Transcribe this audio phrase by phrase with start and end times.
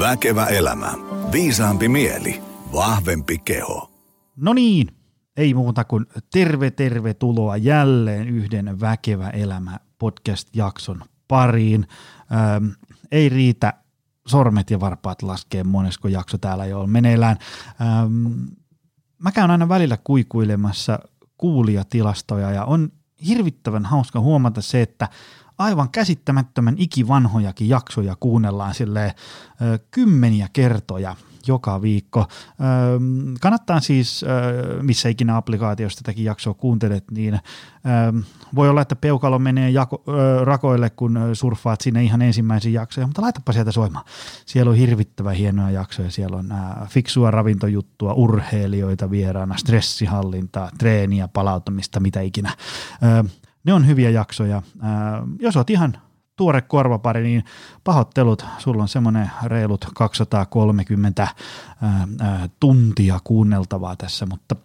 [0.00, 0.92] Väkevä elämä.
[1.32, 2.42] Viisaampi mieli.
[2.72, 3.90] Vahvempi keho.
[4.36, 4.88] No niin,
[5.36, 11.86] ei muuta kuin terve tervetuloa jälleen yhden Väkevä elämä podcast-jakson pariin.
[12.32, 12.66] Ähm,
[13.12, 13.74] ei riitä
[14.26, 17.36] sormet ja varpaat laskee monesko jakso täällä jo on meneillään.
[17.80, 18.26] Ähm,
[19.18, 20.98] mä käyn aina välillä kuikuilemassa
[21.38, 22.92] kuulijatilastoja ja on
[23.26, 25.08] hirvittävän hauska huomata se, että
[25.60, 29.14] aivan käsittämättömän ikivanhojakin jaksoja kuunnellaan sille
[29.90, 32.26] kymmeniä kertoja joka viikko.
[33.40, 34.24] kannattaa siis,
[34.82, 37.40] missä ikinä applikaatiosta tätäkin jaksoa kuuntelet, niin
[38.54, 40.04] voi olla, että peukalo menee jako,
[40.44, 44.04] rakoille, kun surffaat sinne ihan ensimmäisiä jaksoja, mutta laitapa sieltä soimaan.
[44.46, 46.54] Siellä on hirvittävän hienoja jaksoja, siellä on
[46.88, 52.56] fiksua ravintojuttua, urheilijoita vieraana, stressihallintaa, treeniä, palautumista, mitä ikinä.
[53.64, 54.62] Ne on hyviä jaksoja.
[55.40, 55.96] jos oot ihan
[56.36, 57.44] tuore korvapari, niin
[57.84, 64.56] pahoittelut, sulla on semmoinen reilut 230 ää, ää, tuntia kuunneltavaa tässä, mutta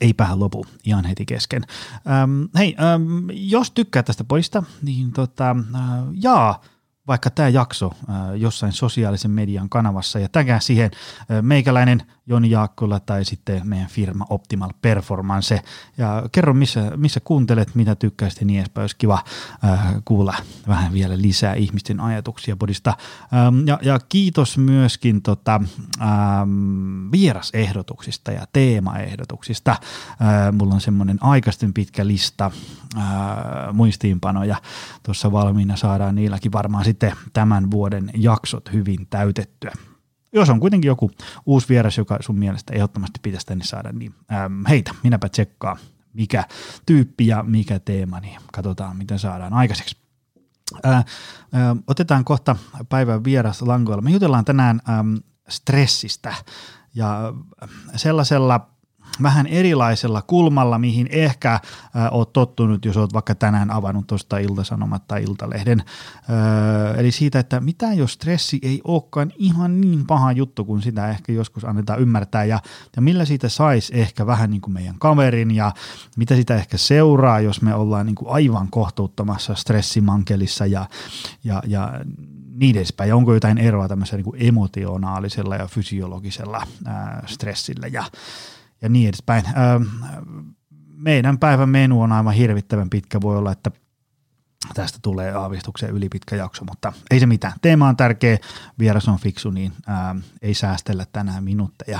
[0.00, 1.62] eipähän lopu ihan heti kesken.
[2.10, 5.80] Ähm, hei, ähm, jos tykkää tästä poista, niin tota, äh,
[6.12, 6.60] jaa
[7.06, 10.90] vaikka tämä jakso äh, jossain sosiaalisen median kanavassa ja tägää siihen
[11.30, 15.62] äh, meikäläinen Joni Jaakkola tai sitten meidän firma Optimal Performance
[15.98, 18.82] ja kerro missä, missä kuuntelet, mitä tykkäisit ja niin edespäin.
[18.82, 19.24] Olisi kiva
[19.64, 20.34] äh, kuulla
[20.68, 22.96] vähän vielä lisää ihmisten ajatuksia podista.
[23.34, 25.60] Ähm, ja, ja kiitos myöskin tota,
[26.00, 29.76] ähm, vierasehdotuksista ja teemaehdotuksista.
[30.52, 32.50] Mulla on semmoinen aikaisten pitkä lista
[33.72, 34.56] muistiinpanoja
[35.02, 35.76] tuossa valmiina.
[35.76, 39.72] Saadaan niilläkin varmaan sitten tämän vuoden jaksot hyvin täytettyä.
[40.32, 41.10] Jos on kuitenkin joku
[41.46, 45.76] uusi vieras, joka sun mielestä ehdottomasti pitäisi tänne saada, niin ähm, heitä, minäpä tsekkaa
[46.14, 46.44] mikä
[46.86, 49.96] tyyppi ja mikä teema, niin katsotaan miten saadaan aikaiseksi.
[50.84, 51.04] Ää,
[51.52, 52.56] ää, otetaan kohta
[52.88, 54.02] päivän vieras langoilla.
[54.02, 56.34] Me jutellaan tänään äm, stressistä
[56.94, 57.32] ja
[57.96, 58.71] sellaisella
[59.22, 61.60] vähän erilaisella kulmalla, mihin ehkä äh,
[62.10, 65.80] oot tottunut, jos oot vaikka tänään avannut tuosta iltasanomat tai iltalehden.
[65.80, 71.10] Äh, eli siitä, että mitä jos stressi ei olekaan ihan niin paha juttu kuin sitä
[71.10, 72.60] ehkä joskus annetaan ymmärtää ja,
[72.96, 75.72] ja millä siitä saisi ehkä vähän niin kuin meidän kaverin ja
[76.16, 80.86] mitä sitä ehkä seuraa, jos me ollaan niin kuin aivan kohtuuttomassa stressimankelissa ja,
[81.44, 81.92] ja, ja
[82.56, 83.08] niin edespäin.
[83.08, 88.04] Ja onko jotain eroa tämmöisellä niin kuin emotionaalisella ja fysiologisella ää, stressillä ja
[88.82, 89.44] ja niin edespäin.
[90.96, 93.70] meidän päivän menu on aivan hirvittävän pitkä, voi olla, että
[94.74, 97.52] tästä tulee aavistuksen ylipitkä jakso, mutta ei se mitään.
[97.62, 98.38] Teema on tärkeä,
[98.78, 101.98] vieras on fiksu, niin ää, ei säästellä tänään minuutteja.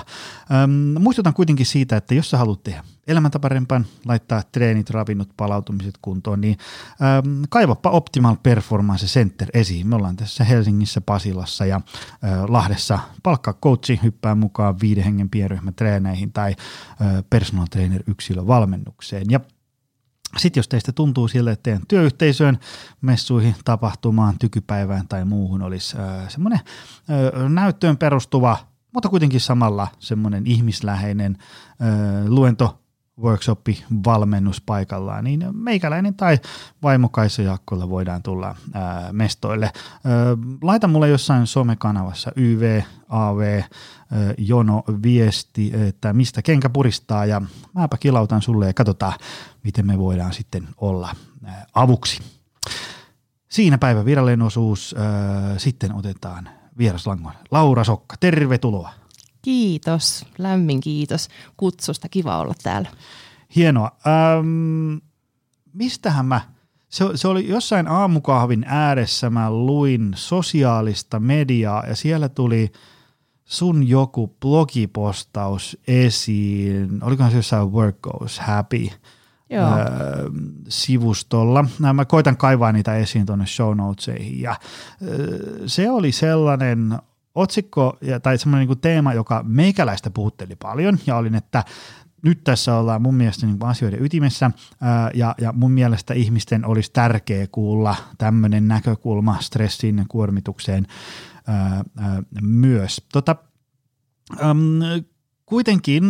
[1.00, 6.40] Muistutan kuitenkin siitä, että jos sä haluat tehdä elämäntä parempaan, laittaa treenit, ravinnot, palautumiset kuntoon,
[6.40, 6.56] niin
[7.02, 9.86] ähm, kaivappa Optimal Performance Center esiin.
[9.86, 12.98] Me ollaan tässä Helsingissä, Pasilassa ja äh, Lahdessa.
[13.22, 19.26] Palkkaa coachi, hyppää mukaan viiden hengen pienryhmätreeneihin tai äh, personal trainer yksilövalmennukseen.
[19.30, 19.40] Ja
[20.38, 22.58] sitten jos teistä tuntuu sille, että teidän työyhteisöön,
[23.00, 26.60] messuihin, tapahtumaan, tykypäivään tai muuhun olisi äh, semmoinen
[27.10, 28.56] äh, näyttöön perustuva,
[28.94, 32.81] mutta kuitenkin samalla semmoinen ihmisläheinen äh, luento,
[33.20, 36.38] workshopi, valmennus paikallaan, niin meikäläinen tai
[36.82, 39.70] vaimo Kaisa Jaakkola voidaan tulla ää, mestoille.
[39.74, 40.12] Ää,
[40.62, 43.68] laita mulle jossain somekanavassa YV, AV, ää,
[44.38, 47.42] jono, viesti, että mistä kenkä puristaa ja
[47.74, 49.18] mäpä kilautan sulle ja katsotaan,
[49.64, 52.22] miten me voidaan sitten olla ää, avuksi.
[53.48, 54.94] Siinä päivän virallinen osuus.
[54.98, 56.48] Ää, sitten otetaan
[56.78, 58.16] vieraslangon Laura Sokka.
[58.20, 59.01] Tervetuloa.
[59.42, 62.08] Kiitos, lämmin kiitos kutsusta.
[62.08, 62.90] Kiva olla täällä.
[63.56, 63.90] Hienoa.
[64.06, 64.96] Ähm,
[65.72, 66.40] mistähän mä,
[66.88, 72.72] se, se oli jossain aamukahvin ääressä, mä luin sosiaalista mediaa ja siellä tuli
[73.44, 77.04] sun joku blogipostaus esiin.
[77.04, 78.88] Olikohan se jossain Work Goes Happy
[79.52, 79.68] Joo.
[80.68, 81.64] Sivustolla.
[81.94, 84.56] Mä koitan kaivaa niitä esiin tuonne show notesihin ja
[85.66, 86.98] se oli sellainen
[87.34, 91.64] otsikko tai semmoinen niin teema, joka meikäläistä puhutteli paljon ja olin, että
[92.22, 94.50] nyt tässä ollaan mun mielestä niin asioiden ytimessä
[95.14, 100.86] ja, ja mun mielestä ihmisten olisi tärkeää kuulla tämmöinen näkökulma stressiin ja kuormitukseen
[102.42, 103.06] myös.
[103.12, 103.36] Tota,
[105.46, 106.04] kuitenkin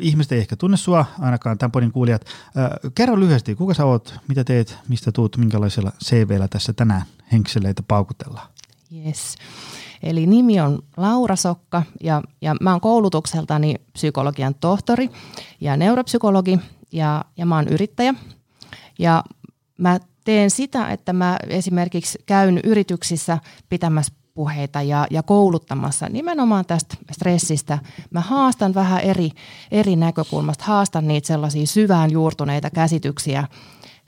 [0.00, 2.24] ihmiset ei ehkä tunne sua, ainakaan tämän podin kuulijat.
[2.94, 8.48] Kerro lyhyesti, kuka sä oot, mitä teet, mistä tuut, minkälaisella CVllä tässä tänään henkseleitä paukutellaan?
[8.92, 9.36] Yes.
[10.02, 15.10] Eli nimi on Laura Sokka ja, ja mä oon koulutukseltani psykologian tohtori
[15.60, 16.58] ja neuropsykologi
[16.92, 18.14] ja, ja mä oon yrittäjä.
[18.98, 19.24] Ja
[19.78, 23.38] mä teen sitä, että mä esimerkiksi käyn yrityksissä
[23.68, 27.78] pitämässä puheita ja, ja kouluttamassa nimenomaan tästä stressistä.
[28.10, 29.30] Mä haastan vähän eri,
[29.70, 33.48] eri näkökulmasta, haastan niitä sellaisia syvään juurtuneita käsityksiä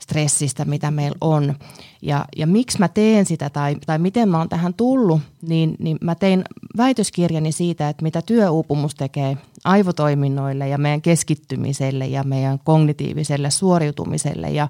[0.01, 1.55] stressistä, mitä meillä on.
[2.01, 5.97] Ja, ja miksi mä teen sitä tai, tai miten mä oon tähän tullut, niin, niin
[6.01, 6.43] mä tein
[6.77, 14.49] väitöskirjani siitä, että mitä työuupumus tekee aivotoiminnoille ja meidän keskittymiselle ja meidän kognitiiviselle suoriutumiselle.
[14.49, 14.67] Ja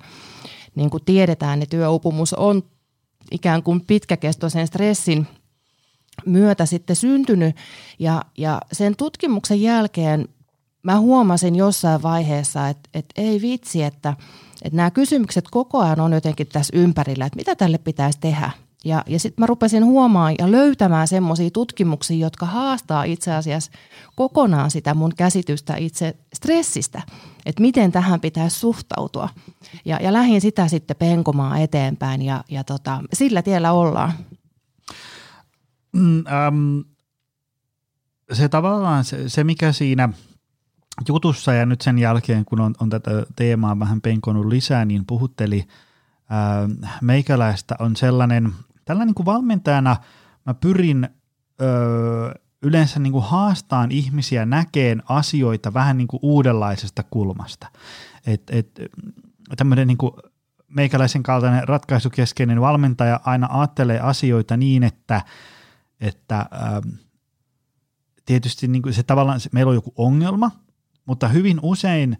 [0.75, 2.63] niin kuin tiedetään, niin työuupumus on
[3.31, 5.27] ikään kuin pitkäkestoisen stressin
[6.25, 7.55] myötä sitten syntynyt.
[7.99, 10.27] Ja, ja sen tutkimuksen jälkeen
[10.83, 14.13] mä huomasin jossain vaiheessa, että, että ei vitsi, että,
[14.61, 18.51] että nämä kysymykset koko ajan on jotenkin tässä ympärillä, että mitä tälle pitäisi tehdä.
[18.85, 23.71] Ja, ja sitten mä rupesin huomaamaan ja löytämään semmoisia tutkimuksia, jotka haastaa itse asiassa
[24.15, 27.01] kokonaan sitä mun käsitystä itse stressistä,
[27.45, 29.29] että miten tähän pitäisi suhtautua.
[29.85, 34.13] Ja, ja lähdin sitä sitten penkomaan eteenpäin ja, ja tota, sillä tiellä ollaan.
[35.91, 36.83] Mm, äm,
[38.33, 40.09] se tavallaan se, se, mikä siinä
[41.07, 45.67] jutussa ja nyt sen jälkeen, kun on, on tätä teemaa vähän penkonut lisää, niin puhutteli
[46.29, 46.69] ää,
[47.01, 48.53] meikäläistä on sellainen,
[48.85, 49.97] tällainen niin kuin valmentajana
[50.45, 51.09] mä pyrin
[51.61, 57.67] öö, yleensä niin kuin haastaan ihmisiä näkeen asioita vähän niin kuin uudenlaisesta kulmasta.
[58.25, 58.81] Et, et,
[59.57, 60.11] tämmöinen niin kuin
[60.67, 65.21] meikäläisen kaltainen ratkaisukeskeinen valmentaja aina ajattelee asioita niin, että–
[66.01, 66.95] että ähm,
[68.25, 70.51] tietysti niin kuin se tavallaan, se, meillä on joku ongelma,
[71.05, 72.17] mutta hyvin usein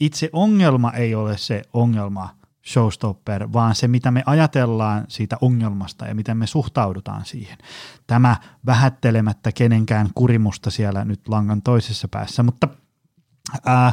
[0.00, 2.28] itse ongelma ei ole se ongelma
[2.66, 7.58] showstopper, vaan se, mitä me ajatellaan siitä ongelmasta ja miten me suhtaudutaan siihen.
[8.06, 8.36] Tämä
[8.66, 12.68] vähättelemättä kenenkään kurimusta siellä nyt langan toisessa päässä, mutta
[13.66, 13.92] ää,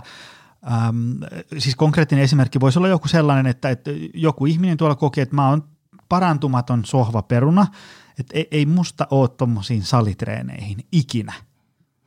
[0.71, 1.23] Ähm,
[1.57, 5.49] siis konkreettinen esimerkki voisi olla joku sellainen, että, että joku ihminen tuolla kokee, että mä
[5.49, 5.63] oon
[6.09, 7.67] parantumaton sohvaperuna
[8.19, 11.33] että ei, ei musta ole tuommoisiin salitreeneihin ikinä.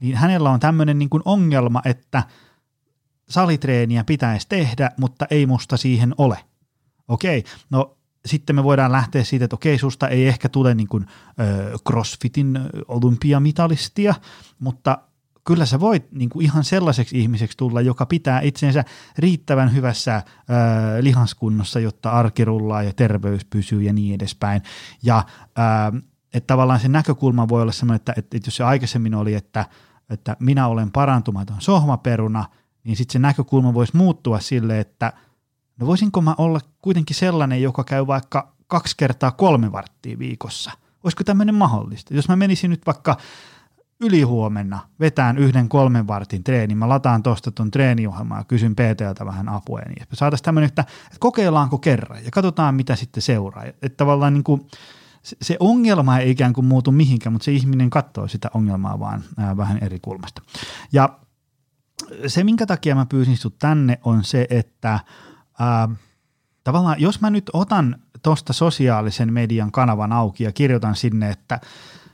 [0.00, 2.22] Niin hänellä on tämmöinen niin kuin ongelma, että
[3.28, 6.38] salitreeniä pitäisi tehdä, mutta ei musta siihen ole.
[7.08, 11.06] Okei, no sitten me voidaan lähteä siitä, että okei, susta ei ehkä tule niin kuin,
[11.40, 14.14] ö, CrossFitin olympiamitalistia,
[14.58, 14.98] mutta
[15.44, 18.84] kyllä sä voit niin kuin ihan sellaiseksi ihmiseksi tulla, joka pitää itsensä
[19.18, 20.22] riittävän hyvässä ö,
[21.04, 24.62] lihaskunnossa, jotta arki rullaa ja terveys pysyy ja niin edespäin.
[25.02, 25.24] Ja
[25.94, 26.00] ö,
[26.34, 29.66] että tavallaan se näkökulma voi olla sellainen, että, että jos se aikaisemmin oli, että,
[30.10, 32.44] että minä olen parantumaton sohmaperuna,
[32.84, 35.12] niin sitten se näkökulma voisi muuttua sille, että
[35.80, 40.70] no voisinko mä olla kuitenkin sellainen, joka käy vaikka kaksi kertaa kolme varttia viikossa.
[41.04, 42.14] Olisiko tämmöinen mahdollista?
[42.14, 43.16] Jos mä menisin nyt vaikka
[44.00, 49.48] ylihuomenna vetään yhden kolmen vartin treenin, mä lataan tuosta tuon treeniohjelmaa ja kysyn PTltä vähän
[49.48, 50.06] apua niin.
[50.12, 53.64] Saataisiin tämmöinen, että, että kokeillaanko kerran ja katsotaan mitä sitten seuraa.
[53.64, 54.66] Että tavallaan niin kuin,
[55.42, 59.56] se, ongelma ei ikään kuin muutu mihinkään, mutta se ihminen katsoo sitä ongelmaa vaan ää,
[59.56, 60.42] vähän eri kulmasta.
[60.92, 61.18] Ja
[62.26, 65.00] se, minkä takia mä pyysin sinut tänne, on se, että
[65.58, 65.88] ää,
[66.64, 71.60] tavallaan jos mä nyt otan tuosta sosiaalisen median kanavan auki ja kirjoitan sinne, että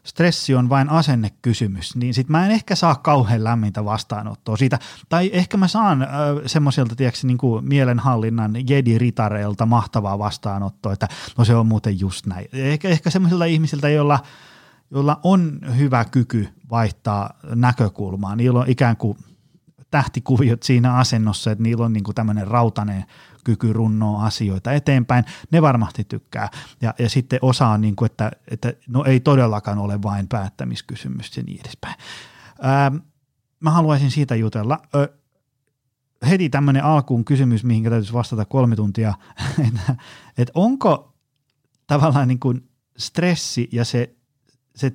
[0.07, 4.79] stressi on vain asennekysymys, niin sit mä en ehkä saa kauhean lämmintä vastaanottoa siitä.
[5.09, 6.09] Tai ehkä mä saan äh,
[6.47, 11.09] semmoiselta, tiedätkö, niin kuin mielenhallinnan jedi-ritareilta mahtavaa vastaanottoa, että
[11.39, 12.49] no se on muuten just näin.
[12.53, 14.19] Ehkä, ehkä semmoisilta ihmisiltä, joilla,
[14.91, 18.37] joilla on hyvä kyky vaihtaa näkökulmaa.
[18.37, 19.19] Niillä on ikään kuin
[19.91, 23.05] tähtikuviot siinä asennossa, että niillä on niin kuin tämmöinen rautainen
[23.47, 26.49] kyky runnoa asioita eteenpäin, ne varmasti tykkää.
[26.81, 31.37] Ja, ja sitten osa on niin kuin, että, että no ei todellakaan ole vain päättämiskysymys
[31.37, 31.95] ja niin edespäin.
[32.63, 32.93] Ää,
[33.61, 34.79] mä haluaisin siitä jutella.
[34.95, 35.09] Ö,
[36.29, 39.15] heti tämmöinen alkuun kysymys, mihin täytyisi vastata kolme tuntia,
[39.69, 39.97] että,
[40.39, 41.15] että onko
[41.87, 44.17] tavallaan niin kuin stressi ja se,
[44.77, 44.93] se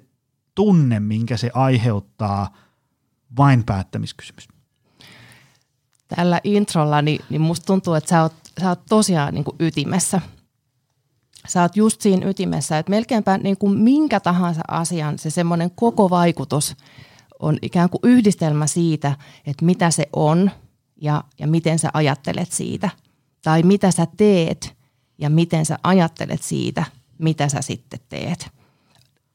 [0.56, 2.56] tunne, minkä se aiheuttaa,
[3.38, 4.48] vain päättämiskysymys?
[6.16, 10.22] Tällä introlla, niin, niin musta tuntuu, että sä oot sä oot tosiaan niin kuin ytimessä.
[11.48, 16.10] Sä oot just siinä ytimessä, että melkeinpä niin kuin minkä tahansa asian se semmoinen koko
[16.10, 16.76] vaikutus
[17.40, 19.16] on ikään kuin yhdistelmä siitä,
[19.46, 20.52] että mitä se on
[21.02, 22.90] ja, ja miten sä ajattelet siitä.
[23.44, 24.74] Tai mitä sä teet
[25.18, 26.84] ja miten sä ajattelet siitä,
[27.18, 28.50] mitä sä sitten teet.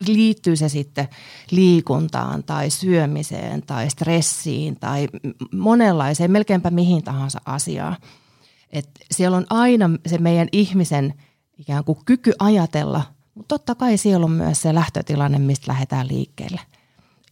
[0.07, 1.09] Liittyy se sitten
[1.51, 5.09] liikuntaan tai syömiseen tai stressiin tai
[5.53, 7.97] monenlaiseen, melkeinpä mihin tahansa asiaan.
[8.77, 11.15] Et siellä on aina se meidän ihmisen
[11.59, 13.03] ikään kuin kyky ajatella,
[13.35, 16.61] mutta totta kai siellä on myös se lähtötilanne, mistä lähdetään liikkeelle.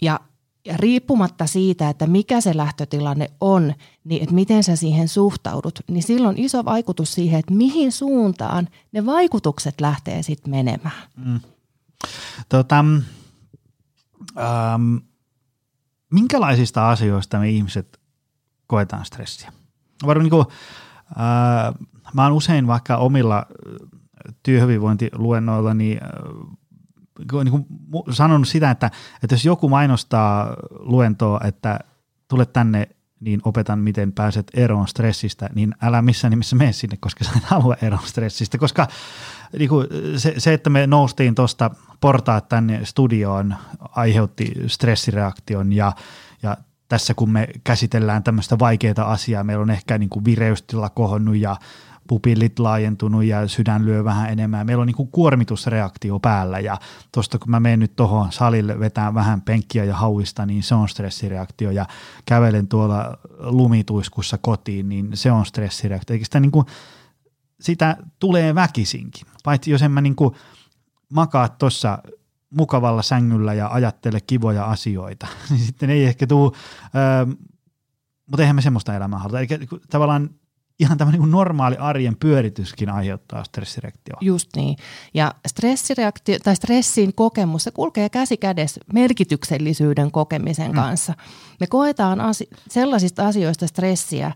[0.03, 0.21] Ja
[0.67, 3.75] ja riippumatta siitä, että mikä se lähtötilanne on,
[4.05, 9.07] niin että miten sä siihen suhtaudut, niin silloin iso vaikutus siihen, että mihin suuntaan ne
[9.07, 11.09] vaikutukset lähtee sitten menemään.
[11.17, 11.41] Mm.
[12.49, 12.85] Tota,
[14.39, 14.97] ähm,
[16.11, 18.01] minkälaisista asioista me ihmiset
[18.67, 19.53] koetaan stressiä?
[20.07, 20.47] Varmaan niin kuin,
[22.15, 23.47] mä oon usein vaikka omilla
[24.43, 26.01] työhyvinvointiluennoilla niin,
[27.45, 27.67] niin kuin
[28.11, 28.91] sanonut sitä, että,
[29.23, 31.79] että jos joku mainostaa luentoa, että
[32.29, 32.89] tule tänne
[33.21, 37.45] niin opetan, miten pääset eroon stressistä, niin älä missään nimessä mene sinne, koska sä et
[37.45, 38.89] halua eroon stressistä, koska
[39.59, 45.93] niin kuin se, se, että me noustiin tuosta portaat tänne studioon, aiheutti stressireaktion ja,
[46.43, 46.57] ja
[46.89, 51.57] tässä kun me käsitellään tämmöistä vaikeaa asiaa, meillä on ehkä niin kuin vireystila kohonnut ja
[52.09, 54.67] pupillit laajentunut ja sydän lyö vähän enemmän.
[54.67, 56.79] Meillä on niin kuin kuormitusreaktio päällä ja
[57.13, 60.89] tuosta kun mä menen nyt tuohon salille vetään vähän penkkiä ja hauista, niin se on
[60.89, 61.87] stressireaktio ja
[62.27, 66.15] kävelen tuolla lumituiskussa kotiin, niin se on stressireaktio.
[66.15, 66.67] Eikä sitä, niin kuin,
[67.61, 70.35] sitä tulee väkisinkin, paitsi jos en mä niin kuin
[71.09, 71.99] makaa tuossa
[72.57, 76.53] mukavalla sängyllä ja ajattele kivoja asioita, niin sitten ei ehkä tule,
[76.95, 77.35] öö,
[78.27, 79.41] mutta eihän me semmoista elämää haluta.
[79.41, 79.49] Eli
[79.91, 80.31] tavallaan
[80.81, 84.15] ihan tämmöinen niin normaali arjen pyörityskin aiheuttaa stressireaktio.
[84.21, 84.77] Just niin.
[85.15, 90.75] Ja stressireaktio tai stressin kokemus, se kulkee käsi kädessä merkityksellisyyden kokemisen mm.
[90.75, 91.15] kanssa.
[91.61, 94.33] Me koetaan asi- sellaisista asioista stressiä,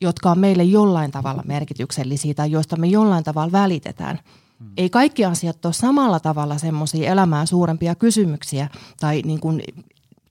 [0.00, 4.18] jotka on meille jollain tavalla merkityksellisiä tai joista me jollain tavalla välitetään.
[4.58, 4.70] Mm.
[4.76, 8.68] Ei kaikki asiat ole samalla tavalla semmoisia elämää suurempia kysymyksiä
[9.00, 9.62] tai niin kuin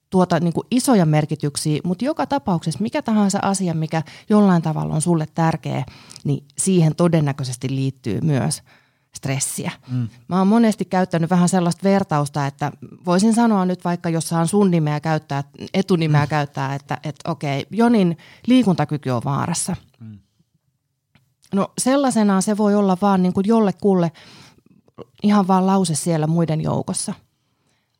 [0.09, 5.01] tuota niin kuin isoja merkityksiä, mutta joka tapauksessa mikä tahansa asia, mikä jollain tavalla on
[5.01, 5.85] sulle tärkeä,
[6.23, 8.63] niin siihen todennäköisesti liittyy myös
[9.15, 9.71] stressiä.
[9.91, 10.09] Mm.
[10.27, 12.71] Mä oon monesti käyttänyt vähän sellaista vertausta, että
[13.05, 16.29] voisin sanoa nyt vaikka, jos saan sun nimeä käyttää, etunimeä mm.
[16.29, 18.17] käyttää, että, että okei, Jonin
[18.47, 19.75] liikuntakyky on vaarassa.
[19.99, 20.19] Mm.
[21.55, 24.11] No sellaisenaan se voi olla vaan niin kuin jollekulle
[25.23, 27.13] ihan vaan lause siellä muiden joukossa.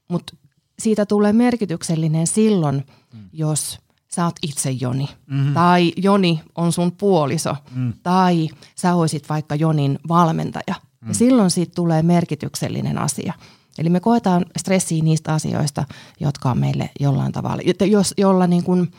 [0.07, 0.35] Mutta
[0.79, 3.19] siitä tulee merkityksellinen silloin, mm.
[3.33, 5.09] jos sä oot itse Joni.
[5.27, 5.53] Mm-hmm.
[5.53, 7.55] Tai Joni on sun puoliso.
[7.75, 7.93] Mm.
[8.03, 10.75] Tai sä oisit vaikka Jonin valmentaja.
[11.01, 11.07] Mm.
[11.07, 13.33] Ja silloin siitä tulee merkityksellinen asia.
[13.77, 15.85] Eli me koetaan stressiä niistä asioista,
[16.19, 18.91] jotka on meille jollain tavalla, jos, jolla niin kuin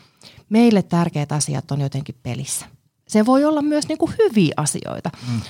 [0.49, 2.67] meille tärkeät asiat on jotenkin pelissä.
[3.09, 5.11] Se voi olla myös niin kuin hyviä asioita.
[5.33, 5.41] Mm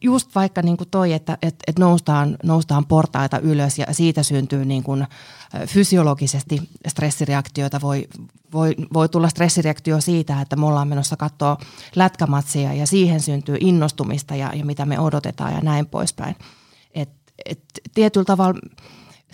[0.00, 4.64] just vaikka niin kuin toi, että et, et noustaan, noustaan portaita ylös ja siitä syntyy
[4.64, 5.06] niin kuin
[5.66, 7.80] fysiologisesti stressireaktioita.
[7.80, 8.08] Voi,
[8.52, 11.58] voi, voi tulla stressireaktio siitä, että me ollaan menossa katsoa
[11.96, 16.36] lätkämatsia ja siihen syntyy innostumista ja, ja mitä me odotetaan ja näin poispäin.
[16.94, 17.10] Et,
[17.44, 17.60] et
[17.94, 18.60] tietyllä tavalla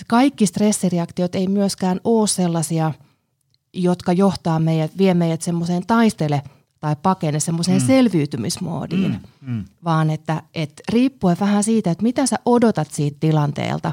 [0.06, 2.92] kaikki stressireaktiot ei myöskään ole sellaisia,
[3.72, 6.42] jotka johtaa meidät, vie meidät semmoiseen taistele–
[6.80, 7.86] tai pakene semmoiseen mm.
[7.86, 9.52] selviytymismoodiin, mm.
[9.52, 9.64] Mm.
[9.84, 13.92] vaan että et riippuen vähän siitä, että mitä sä odotat siitä tilanteelta,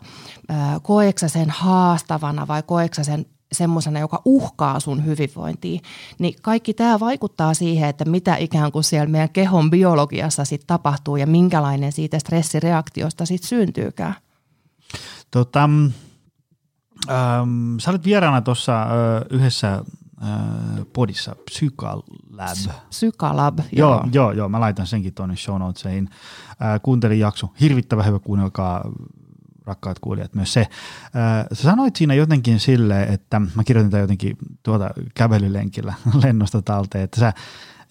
[0.81, 5.79] koeksa sen haastavana vai koeksa sen semmoisena, joka uhkaa sun hyvinvointia,
[6.19, 11.15] niin kaikki tämä vaikuttaa siihen, että mitä ikään kuin siellä meidän kehon biologiassa sitten tapahtuu
[11.15, 14.15] ja minkälainen siitä stressireaktiosta sitten syntyykään.
[15.31, 15.69] Tota,
[17.09, 18.89] ähm, sä olet vieraana tuossa äh,
[19.29, 19.83] yhdessä
[20.23, 22.05] Äh, podissa Psykalab.
[22.89, 23.91] Psykalab, joo.
[23.91, 24.09] joo.
[24.13, 26.09] Joo, joo, mä laitan senkin tuonne show notesiin.
[26.49, 28.91] Äh, kuuntelin jakso, hirvittävä hyvä, kuunnelkaa
[29.65, 30.61] rakkaat kuulijat myös se.
[30.61, 30.69] Äh,
[31.53, 37.19] sä sanoit siinä jotenkin sille, että mä kirjoitin tämän jotenkin tuota kävelylenkillä lennosta talteen, että,
[37.19, 37.33] sä,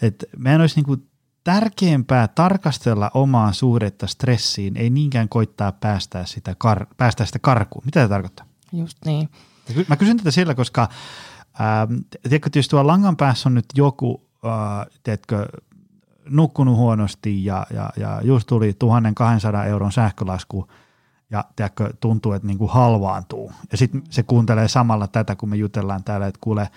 [0.03, 0.97] että meidän olisi niinku
[1.45, 7.85] tärkeämpää tarkastella omaa suhdetta stressiin, ei niinkään koittaa päästää sitä, kar, päästää sitä karkuun.
[7.85, 8.47] Mitä tämä tarkoittaa?
[8.73, 9.29] Just niin.
[9.89, 10.89] Mä kysyn tätä sillä, koska
[11.61, 15.47] Ähm, tiedätkö, jos tuolla langan päässä on nyt joku, äh, tiedätkö,
[16.29, 20.69] nukkunut huonosti ja, ja, ja just tuli 1200 euron sähkölasku
[21.31, 23.53] ja tiedätkö, tuntuu, että niinku halvaantuu.
[23.73, 26.69] Ja sitten se kuuntelee samalla tätä, kun me jutellaan täällä, että kuule,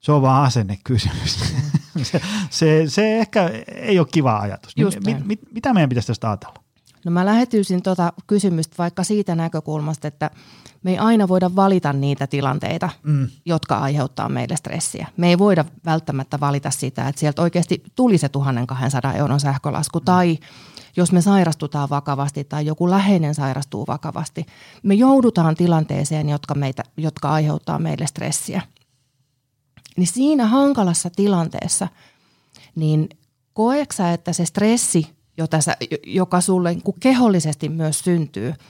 [0.00, 1.54] se on vaan asennekysymys.
[2.02, 4.72] se, se, se ehkä ei ole kiva ajatus.
[4.76, 6.61] Just mit, mit, mitä meidän pitäisi tästä ajatella?
[7.04, 10.30] No mä lähetyisin tuota kysymystä vaikka siitä näkökulmasta, että
[10.82, 13.28] me ei aina voida valita niitä tilanteita, mm.
[13.44, 15.06] jotka aiheuttaa meille stressiä.
[15.16, 20.04] Me ei voida välttämättä valita sitä, että sieltä oikeasti tuli se 1200 euron sähkölasku mm.
[20.04, 20.38] tai
[20.96, 24.46] jos me sairastutaan vakavasti tai joku läheinen sairastuu vakavasti.
[24.82, 28.62] Me joudutaan tilanteeseen, jotka, meitä, jotka aiheuttaa meille stressiä.
[29.96, 31.88] Niin siinä hankalassa tilanteessa,
[32.74, 33.08] niin
[33.52, 38.54] koeksa, että se stressi, jota sä, joka sulle niin kehollisesti myös syntyy–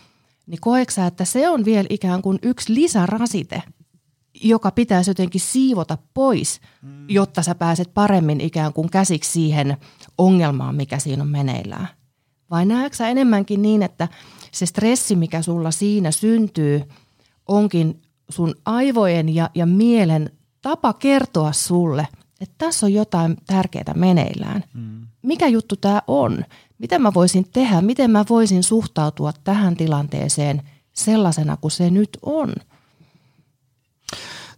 [0.46, 3.62] niin koeksa, että se on vielä ikään kuin yksi lisärasite,
[4.42, 7.04] joka pitäisi jotenkin siivota pois, mm.
[7.08, 9.76] jotta sä pääset paremmin ikään kuin käsiksi siihen
[10.18, 11.88] ongelmaan, mikä siinä on meneillään.
[12.50, 14.08] Vai näetkö sä enemmänkin niin, että
[14.52, 16.82] se stressi, mikä sulla siinä syntyy,
[17.48, 20.30] onkin sun aivojen ja, ja mielen
[20.62, 22.08] tapa kertoa sulle,
[22.42, 24.64] että tässä on jotain tärkeää meneillään.
[24.74, 25.06] Mm.
[25.22, 26.44] Mikä juttu tämä on?
[26.78, 27.80] Mitä mä voisin tehdä?
[27.80, 32.52] Miten mä voisin suhtautua tähän tilanteeseen sellaisena kuin se nyt on?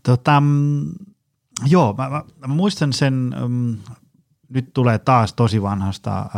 [0.03, 0.93] Tota, mm,
[1.67, 3.77] joo, mä, mä, mä muistan sen, um,
[4.49, 6.29] nyt tulee taas tosi vanhasta äh,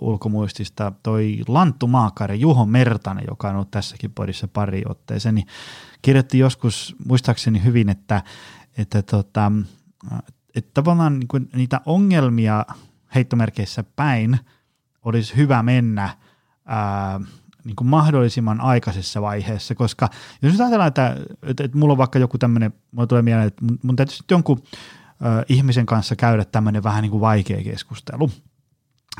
[0.00, 5.46] ulkomuistista, toi Lanttu Maakari, Juho Mertanen, joka on ollut tässäkin podissa pari otteeseen, niin
[6.02, 8.22] kirjoitti joskus muistaakseni hyvin, että,
[8.78, 9.52] että, tota,
[10.54, 12.66] että tavallaan niin kuin niitä ongelmia
[13.14, 14.38] heittomerkeissä päin
[15.04, 16.16] olisi hyvä mennä
[16.66, 17.20] ää,
[17.64, 20.08] niin kuin mahdollisimman aikaisessa vaiheessa, koska
[20.42, 23.64] jos nyt ajatellaan, että, että, että mulla on vaikka joku tämmöinen, mulla tulee mieleen, että
[23.64, 24.62] mun, mun täytyy sitten jonkun
[25.02, 28.30] ä, ihmisen kanssa käydä tämmöinen vähän niin kuin vaikea keskustelu,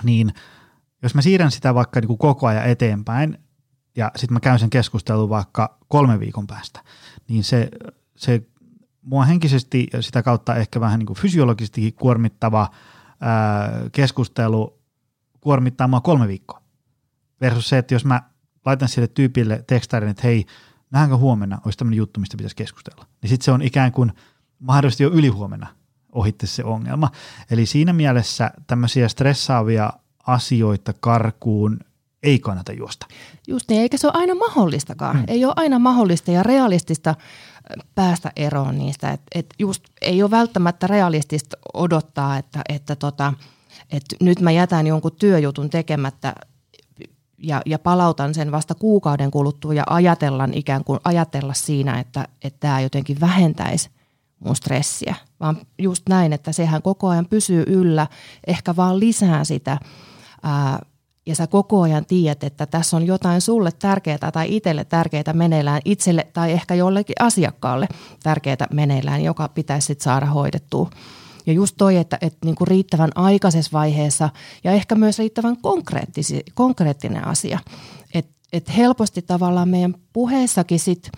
[0.03, 0.33] niin
[1.03, 3.39] jos mä siirrän sitä vaikka niin kuin koko ajan eteenpäin
[3.97, 6.81] ja sitten mä käyn sen keskustelun vaikka kolme viikon päästä,
[7.29, 7.69] niin se,
[8.17, 8.43] se
[9.11, 12.71] mua henkisesti ja sitä kautta ehkä vähän niin kuin fysiologisesti kuormittava
[13.21, 14.79] ää, keskustelu
[15.41, 16.63] kuormittaa mua kolme viikkoa.
[17.41, 18.23] Versus se, että jos mä
[18.67, 20.47] laitan sille tyypille tekstarin, että hei,
[20.91, 23.07] nähdäänkö huomenna, olisi tämmöinen juttu, mistä pitäisi keskustella.
[23.23, 24.13] Niin sitten se on ikään kuin
[24.59, 25.67] mahdollisesti jo ylihuomenna
[26.13, 27.11] ohitte se ongelma.
[27.51, 29.93] Eli siinä mielessä tämmöisiä stressaavia
[30.27, 31.81] asioita karkuun
[32.23, 33.07] ei kannata juosta.
[33.49, 35.17] Just niin, eikä se ole aina mahdollistakaan.
[35.17, 35.25] Mm.
[35.29, 37.15] Ei ole aina mahdollista ja realistista
[37.95, 39.11] päästä eroon niistä.
[39.11, 43.33] Et, et just ei ole välttämättä realistista odottaa, että, että tota,
[43.93, 46.35] että nyt mä jätän jonkun työjutun tekemättä
[47.39, 52.61] ja, ja palautan sen vasta kuukauden kuluttua ja ajatellaan ikään kuin ajatella siinä, että, että
[52.61, 53.91] tämä jotenkin vähentäisi
[54.39, 58.07] mun stressiä, vaan just näin, että sehän koko ajan pysyy yllä,
[58.47, 59.79] ehkä vaan lisää sitä
[60.43, 60.79] ää,
[61.27, 65.81] ja sä koko ajan tiedät, että tässä on jotain sulle tärkeää tai itselle tärkeää meneillään,
[65.85, 67.89] itselle tai ehkä jollekin asiakkaalle
[68.23, 70.91] tärkeää meneillään, joka pitäisi sitten saada hoidettua.
[71.47, 74.31] Ja just toi, että, että niin kuin riittävän aikaisessa vaiheessa
[74.65, 75.57] ja ehkä myös riittävän
[76.55, 77.59] konkreettinen asia.
[78.15, 81.11] Että et helposti tavallaan meidän puheessakin sit,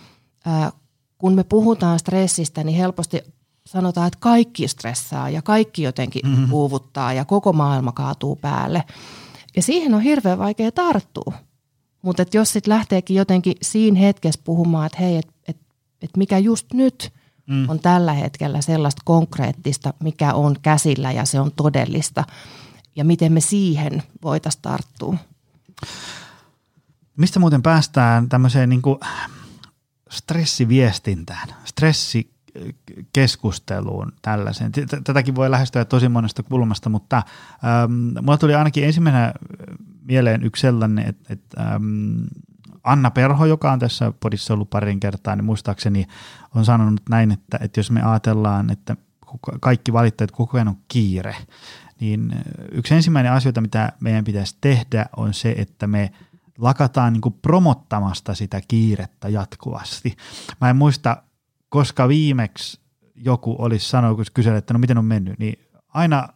[0.47, 0.73] ää,
[1.19, 3.23] kun me puhutaan stressistä, niin helposti
[3.67, 6.49] sanotaan, että kaikki stressaa ja kaikki jotenkin mm-hmm.
[6.49, 8.85] puuvuttaa ja koko maailma kaatuu päälle.
[9.57, 11.33] Ja siihen on hirveän vaikea tarttua.
[12.03, 15.57] Mutta jos sitten lähteekin jotenkin siinä hetkessä puhumaan, että hei, että et,
[16.03, 17.13] et mikä just nyt–
[17.47, 17.69] mm.
[17.69, 22.25] on tällä hetkellä sellaista konkreettista, mikä on käsillä ja se on todellista.
[22.97, 25.17] Ja miten me siihen voitaisiin tarttua.
[27.17, 28.99] Mistä muuten päästään tämmöiseen niin kuin
[30.11, 31.49] stressiviestintään,
[32.53, 34.73] stressikeskusteluun tällaiseen.
[35.05, 39.35] Tätäkin voi lähestyä tosi monesta kulmasta, mutta ähm, mulla tuli ainakin ensimmäisenä
[40.05, 42.23] mieleen yksi sellainen, että, että ähm,
[42.85, 46.07] Anna Perho, joka on tässä podissa ollut parin kertaa, niin muistaakseni
[46.55, 48.97] on sanonut näin, että, että jos me ajatellaan, että
[49.61, 51.37] kaikki valittajat koko ajan on kiire,
[52.01, 52.33] niin
[52.73, 56.13] yksi ensimmäinen asioita, mitä meidän pitäisi tehdä, on se, että me
[56.59, 60.17] lakataan niin kuin promottamasta sitä kiirettä jatkuvasti.
[60.61, 61.23] Mä en muista,
[61.73, 62.81] koska viimeksi
[63.15, 66.29] joku olisi sanonut, kun kyseli, että no miten on mennyt, niin aina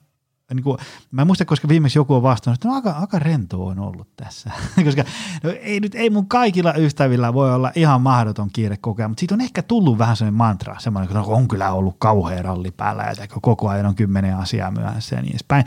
[0.54, 0.78] niin kuin,
[1.10, 4.08] mä en muista, koska viimeksi joku on vastannut, että no aika, aika rento on ollut
[4.16, 4.50] tässä.
[4.84, 5.04] koska
[5.42, 9.34] no, ei, nyt, ei mun kaikilla ystävillä voi olla ihan mahdoton kiire kokea, mutta siitä
[9.34, 13.02] on ehkä tullut vähän sellainen mantra, semmoinen, että no, on kyllä ollut kauhea ralli päällä
[13.02, 15.64] ja koko ajan on kymmenen asiaa myöhässä ja niin edespäin.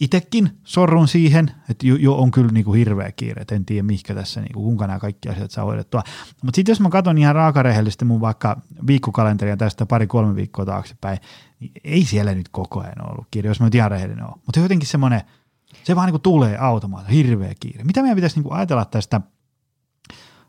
[0.00, 3.82] Itekin sorrun siihen, että jo, jo on kyllä niin kuin hirveä kiire, että en tiedä
[3.82, 6.02] mihinkä tässä, niin kuin, kuinka nämä kaikki asiat saa hoidettua.
[6.42, 11.18] Mutta sitten jos mä katson ihan raakarehellisesti mun vaikka viikkokalenteria tästä pari-kolme viikkoa taaksepäin,
[11.60, 14.34] niin ei siellä nyt koko ajan ollut kiire, jos mä nyt ihan rehellinen ole.
[14.46, 15.20] Mutta jotenkin semmoinen,
[15.84, 17.84] se vaan niin kuin tulee automaattisesti, hirveä kiire.
[17.84, 19.20] Mitä meidän pitäisi niin kuin ajatella tästä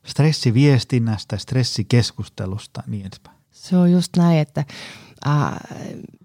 [0.05, 3.37] stressiviestinnästä, stressikeskustelusta niin edespäin?
[3.51, 4.65] Se on just näin, että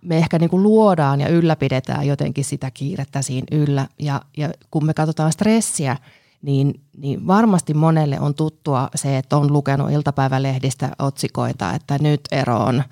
[0.02, 3.86] me ehkä niin kuin luodaan ja ylläpidetään jotenkin sitä kiirettä siinä yllä.
[3.98, 5.96] Ja, ja kun me katsotaan stressiä,
[6.42, 12.82] niin, niin varmasti monelle on tuttua se, että on lukenut iltapäivälehdistä otsikoita, että nyt eroon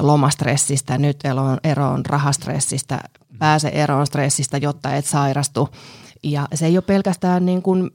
[0.00, 3.00] lomastressistä, nyt eroon, eroon rahastressistä,
[3.38, 5.68] pääse eroon stressistä, jotta et sairastu.
[6.22, 7.90] Ja se ei ole pelkästään niin kuin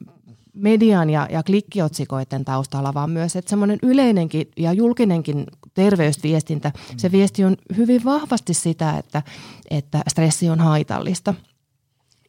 [0.60, 7.46] median ja, ja klikkiotsikoiden taustalla, vaan myös, että semmoinen yleinenkin ja julkinenkin terveysviestintä, se viesti
[7.46, 9.22] on hyvin vahvasti sitä, että,
[9.70, 11.34] että stressi on haitallista.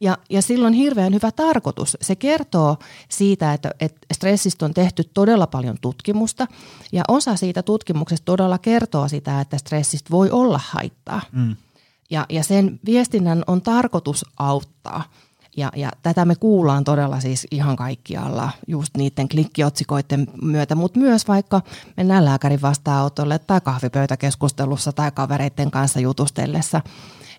[0.01, 1.97] Ja, ja silloin hirveän hyvä tarkoitus.
[2.01, 2.77] Se kertoo
[3.09, 6.47] siitä, että, että stressistä on tehty todella paljon tutkimusta
[6.91, 11.21] ja osa siitä tutkimuksesta todella kertoo sitä, että stressistä voi olla haittaa.
[11.31, 11.55] Mm.
[12.09, 15.03] Ja, ja sen viestinnän on tarkoitus auttaa.
[15.57, 21.27] Ja, ja tätä me kuullaan todella siis ihan kaikkialla just niiden klikkiotsikoiden myötä, mutta myös
[21.27, 21.61] vaikka
[21.97, 26.81] mennään lääkärin vastaanotolle tai kahvipöytäkeskustelussa tai kavereiden kanssa jutustellessa–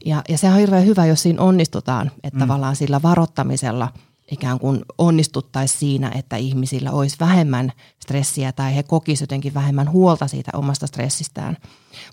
[0.04, 2.40] ja, ja se on hirveän hyvä, jos siinä onnistutaan, että mm.
[2.40, 3.88] tavallaan sillä varoittamisella
[4.30, 10.28] ikään kuin onnistuttaisiin siinä, että ihmisillä olisi vähemmän stressiä tai he kokisivat jotenkin vähemmän huolta
[10.28, 11.56] siitä omasta stressistään.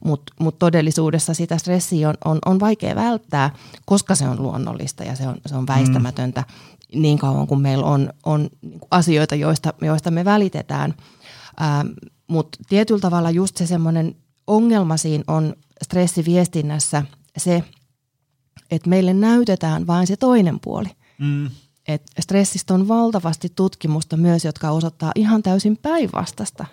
[0.03, 5.15] Mutta mut todellisuudessa sitä stressiä on, on, on vaikea välttää, koska se on luonnollista ja
[5.15, 7.01] se on, se on väistämätöntä mm.
[7.01, 10.93] niin kauan kuin meillä on, on niinku asioita, joista, joista me välitetään.
[11.61, 11.87] Ähm,
[12.27, 14.15] Mutta tietyllä tavalla just se semmoinen
[14.47, 17.03] ongelma siinä on stressiviestinnässä
[17.37, 17.63] se,
[18.71, 20.89] että meille näytetään vain se toinen puoli.
[21.19, 21.49] Mm.
[21.89, 26.65] Et stressistä on valtavasti tutkimusta myös, jotka osoittaa ihan täysin päinvastasta.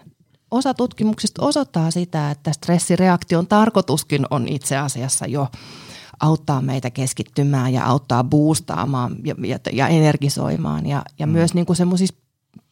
[0.51, 5.49] Osa tutkimuksista osoittaa sitä, että stressireaktion tarkoituskin on itse asiassa jo
[6.21, 10.87] auttaa meitä keskittymään ja auttaa boostaamaan ja, ja, ja energisoimaan.
[10.87, 11.33] Ja, ja mm.
[11.33, 12.15] myös niin kuin semmoisissa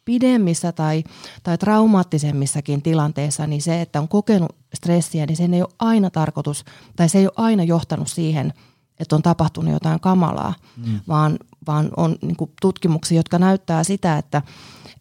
[0.05, 1.03] pidemmissä tai,
[1.43, 6.65] tai traumaattisemmissakin tilanteissa, niin se, että on kokenut stressiä, niin sen ei ole aina tarkoitus,
[6.95, 8.53] tai se ei ole aina johtanut siihen–
[8.99, 10.99] että on tapahtunut jotain kamalaa, mm.
[11.07, 14.41] vaan, vaan on niin kuin tutkimuksia, jotka näyttää sitä, että,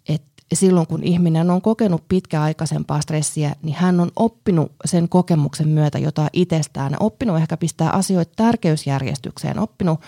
[0.08, 5.98] että silloin kun ihminen on kokenut pitkäaikaisempaa stressiä, niin hän on oppinut sen kokemuksen myötä
[5.98, 10.00] jotain itsestään, oppinut ehkä pistää asioita tärkeysjärjestykseen, oppinut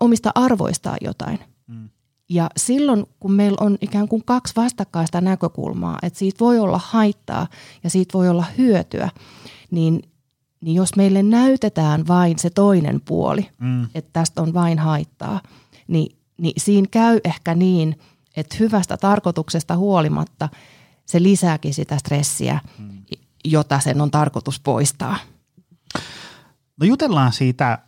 [0.00, 1.38] omista arvoistaan jotain.
[1.66, 1.88] Mm.
[2.28, 7.46] Ja silloin, kun meillä on ikään kuin kaksi vastakkaista näkökulmaa, että siitä voi olla haittaa
[7.84, 9.10] ja siitä voi olla hyötyä,
[9.70, 10.02] niin
[10.60, 13.84] niin jos meille näytetään vain se toinen puoli, mm.
[13.94, 15.40] että tästä on vain haittaa,
[15.88, 17.98] niin, niin siinä käy ehkä niin,
[18.36, 20.48] että hyvästä tarkoituksesta huolimatta
[21.06, 23.02] se lisääkin sitä stressiä, mm.
[23.44, 25.16] jota sen on tarkoitus poistaa.
[26.80, 27.78] No jutellaan siitä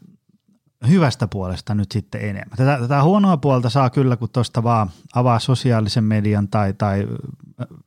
[0.89, 2.57] hyvästä puolesta nyt sitten enemmän.
[2.57, 7.09] Tätä, tätä huonoa puolta saa kyllä, kun tuosta vaan avaa sosiaalisen median tai, tai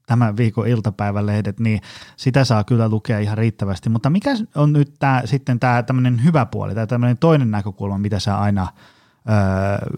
[0.07, 1.81] tämän viikon iltapäivälehdet, niin
[2.17, 3.89] sitä saa kyllä lukea ihan riittävästi.
[3.89, 8.19] Mutta mikä on nyt tää, sitten tämä tämmöinen hyvä puoli tai tämmöinen toinen näkökulma, mitä
[8.19, 8.67] sä aina
[9.29, 9.89] öö,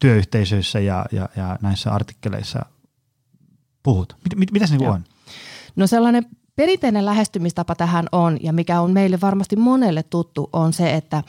[0.00, 2.66] työyhteisöissä ja, ja, ja näissä artikkeleissa
[3.82, 4.16] puhut?
[4.24, 5.04] Mit, mit, mitä se niin on?
[5.76, 6.26] No sellainen
[6.56, 11.22] perinteinen lähestymistapa tähän on, ja mikä on meille varmasti monelle tuttu, on se, että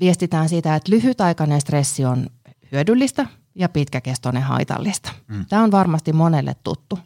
[0.00, 2.26] viestitään siitä, että lyhytaikainen stressi on
[2.72, 5.12] hyödyllistä ja pitkäkestoinen haitallista.
[5.28, 5.46] Mm.
[5.46, 6.98] Tämä on varmasti monelle tuttu.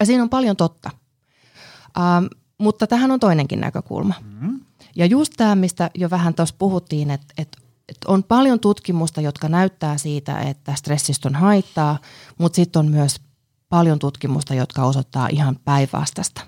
[0.00, 0.90] Ja siinä on paljon totta.
[1.98, 2.26] Ähm,
[2.58, 4.14] mutta tähän on toinenkin näkökulma.
[4.40, 4.60] Mm.
[4.96, 9.48] Ja just tämä, mistä jo vähän tuossa puhuttiin, että, että, että on paljon tutkimusta, jotka
[9.48, 11.98] näyttää siitä, että stressistä on haittaa,
[12.38, 13.20] mutta sitten on myös
[13.68, 16.40] paljon tutkimusta, jotka osoittaa ihan päinvastaista.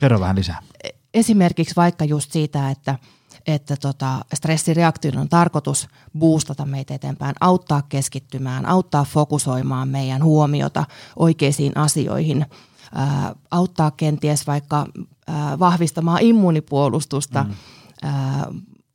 [0.00, 0.62] Kerro vähän lisää.
[0.84, 2.98] E, esimerkiksi vaikka just siitä, että–
[3.46, 10.84] että tota, stressireaktion on tarkoitus boostata meitä eteenpäin, auttaa keskittymään, auttaa fokusoimaan meidän huomiota
[11.16, 12.46] oikeisiin asioihin,
[12.94, 14.86] ää, auttaa kenties vaikka
[15.26, 17.44] ää, vahvistamaan immunipuolustusta.
[17.44, 17.54] Mm.
[18.02, 18.46] Ää,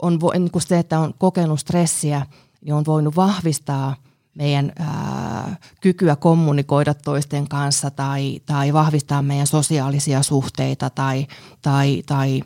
[0.01, 2.25] on vo, niin kuin se, että on kokenut stressiä,
[2.61, 3.95] niin on voinut vahvistaa
[4.35, 11.27] meidän ää, kykyä kommunikoida toisten kanssa tai, tai vahvistaa meidän sosiaalisia suhteita tai,
[11.61, 12.41] tai, tai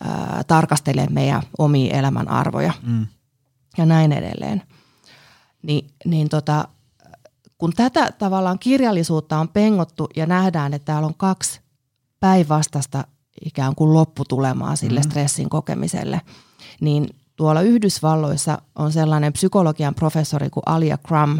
[0.00, 3.06] ää, tarkastelee meidän omia elämän arvoja mm.
[3.78, 4.62] ja näin edelleen.
[5.62, 6.68] Ni, niin tota,
[7.58, 11.60] kun tätä tavallaan kirjallisuutta on pengottu ja nähdään, että täällä on kaksi
[12.20, 13.04] päinvastasta
[13.44, 15.04] ikään kuin lopputulemaa sille mm.
[15.04, 16.20] stressin kokemiselle,
[16.80, 21.38] niin tuolla Yhdysvalloissa on sellainen psykologian professori kuin Alia Crum,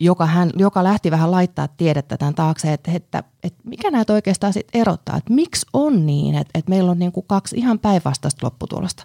[0.00, 4.52] joka, hän, joka lähti vähän laittaa tiedettä tämän taakse, että, että, että mikä näitä oikeastaan
[4.52, 8.46] sit erottaa, että miksi on niin, että, että meillä on niin kuin kaksi ihan päinvastaista
[8.46, 9.04] lopputulosta.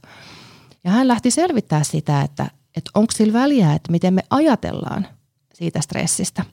[0.84, 5.08] Ja hän lähti selvittää sitä, että, että onko sillä väliä, että miten me ajatellaan
[5.54, 6.46] siitä stressistä.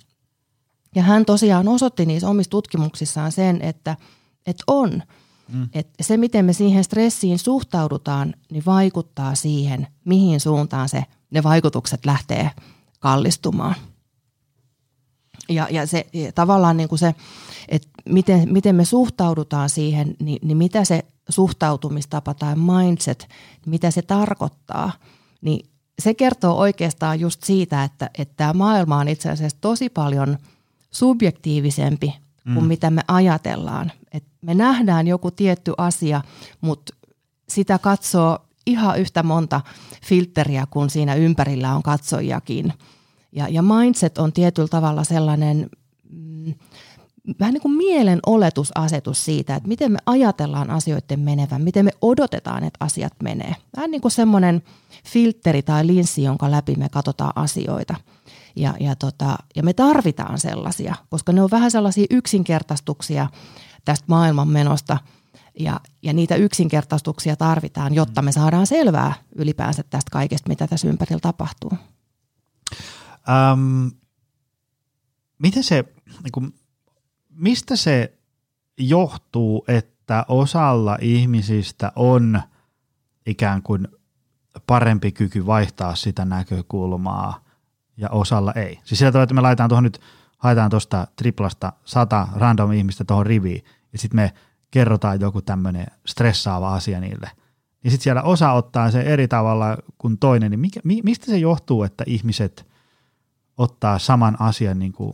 [0.94, 3.96] Ja hän tosiaan osoitti niissä omissa tutkimuksissaan sen, että,
[4.46, 5.02] että on.
[5.52, 5.68] Mm.
[5.74, 12.06] Että se, miten me siihen stressiin suhtaudutaan, niin vaikuttaa siihen, mihin suuntaan se, ne vaikutukset
[12.06, 12.50] lähtee
[13.00, 13.74] kallistumaan.
[15.48, 17.14] Ja, ja se ja tavallaan niin kuin se,
[17.68, 23.28] että miten, miten me suhtaudutaan siihen, niin, niin mitä se suhtautumistapa tai mindset,
[23.66, 24.92] mitä se tarkoittaa,
[25.40, 25.66] niin
[25.98, 30.38] se kertoo oikeastaan just siitä, että, että tämä maailma on itse asiassa tosi paljon
[30.90, 32.68] subjektiivisempi kuin mm.
[32.68, 33.92] mitä me ajatellaan.
[34.12, 36.22] Et me nähdään joku tietty asia,
[36.60, 36.94] mutta
[37.48, 39.60] sitä katsoo ihan yhtä monta
[40.04, 42.72] filteriä kuin siinä ympärillä on katsojakin.
[43.36, 45.70] Ja, ja mindset on tietyllä tavalla sellainen
[46.10, 46.54] mm,
[47.40, 52.64] vähän niin kuin mielen oletusasetus siitä, että miten me ajatellaan asioiden menevän, miten me odotetaan,
[52.64, 53.56] että asiat menee.
[53.76, 54.62] Vähän niin kuin semmoinen
[55.06, 57.94] filteri tai linssi, jonka läpi me katsotaan asioita.
[58.56, 63.28] Ja, ja, tota, ja me tarvitaan sellaisia, koska ne on vähän sellaisia yksinkertaistuksia
[63.84, 64.98] tästä maailman menosta.
[65.60, 71.20] Ja, ja niitä yksinkertaistuksia tarvitaan, jotta me saadaan selvää ylipäänsä tästä kaikesta, mitä tässä ympärillä
[71.20, 71.72] tapahtuu.
[73.28, 73.88] Ähm,
[75.38, 75.84] miten se,
[76.22, 76.54] niin kuin,
[77.30, 78.18] mistä se
[78.78, 82.42] johtuu, että osalla ihmisistä on
[83.26, 83.88] ikään kuin
[84.66, 87.44] parempi kyky vaihtaa sitä näkökulmaa
[87.96, 88.80] ja osalla ei.
[88.84, 90.00] Siis sillä tavalla, että me laitetaan tuohon nyt,
[90.38, 94.34] haetaan tuosta triplasta sata random ihmistä tuohon riviin ja sitten me
[94.70, 97.30] kerrotaan joku tämmöinen stressaava asia niille.
[97.82, 101.82] Niin sitten siellä osa ottaa se eri tavalla kuin toinen, niin mikä, mistä se johtuu,
[101.82, 102.65] että ihmiset
[103.58, 105.12] ottaa saman asian niin kuin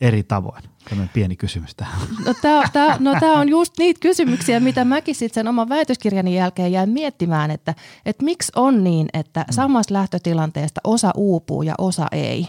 [0.00, 0.62] eri tavoin?
[0.88, 2.00] Tämmöinen pieni kysymys tähän.
[2.26, 6.36] No tämä tää, no tää on just niitä kysymyksiä, mitä mäkin sitten sen oman väitöskirjani
[6.36, 7.74] jälkeen jäin miettimään, että,
[8.06, 9.52] että miksi on niin, että mm.
[9.54, 12.48] samasta lähtötilanteesta osa uupuu ja osa ei.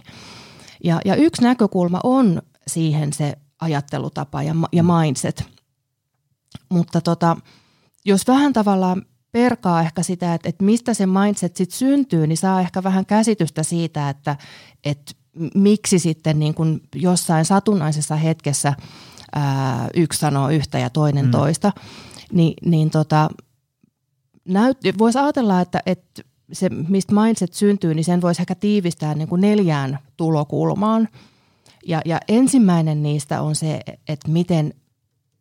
[0.84, 4.90] Ja, ja yksi näkökulma on siihen se ajattelutapa ja, ja mm.
[4.94, 5.44] mindset.
[6.70, 7.38] Mutta tota,
[8.06, 12.62] jos vähän tavallaan perkaa ehkä sitä, että, että mistä se mindset sitten syntyy, niin saa
[12.62, 14.36] ehkä vähän käsitystä siitä, että,
[14.84, 15.12] että
[15.56, 18.74] miksi sitten niin kuin jossain satunnaisessa hetkessä
[19.36, 21.32] ää, yksi sanoo yhtä ja toinen mm.
[21.32, 21.72] toista,
[22.34, 23.30] Ni, niin tota,
[24.46, 26.22] näyt, voisi ajatella, että, että
[26.52, 31.08] se, mistä mindset syntyy, niin sen voisi ehkä tiivistää niin kuin neljään tulokulmaan.
[31.88, 34.74] Ja, ja ensimmäinen niistä on se, että miten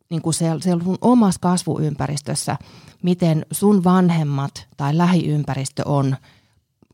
[0.09, 2.57] niin kuin siellä, siellä sun omassa kasvuympäristössä,
[3.03, 6.15] miten sun vanhemmat tai lähiympäristö on–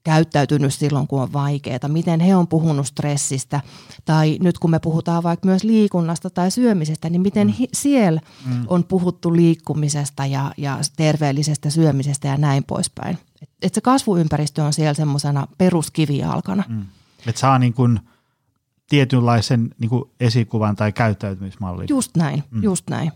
[0.04, 3.62] käyttäytynyt silloin, kun on vaikeaa, miten he on puhunut stressistä,
[4.06, 7.54] tai nyt kun me puhutaan vaikka myös liikunnasta tai syömisestä, niin miten mm.
[7.54, 8.65] hi- siellä mm.
[8.67, 13.17] on puhuttu liikkumisesta ja, ja terveellisestä syömisestä ja näin poispäin.
[13.41, 16.63] Et, et se kasvuympäristö on siellä semmoisena peruskivijalkana.
[16.69, 16.86] Mm.
[17.28, 18.00] Että saa niin kuin
[18.91, 21.88] tietynlaisen niin kuin esikuvan tai käyttäytymismallin.
[21.89, 22.63] Just näin, mm.
[22.63, 23.12] just näin.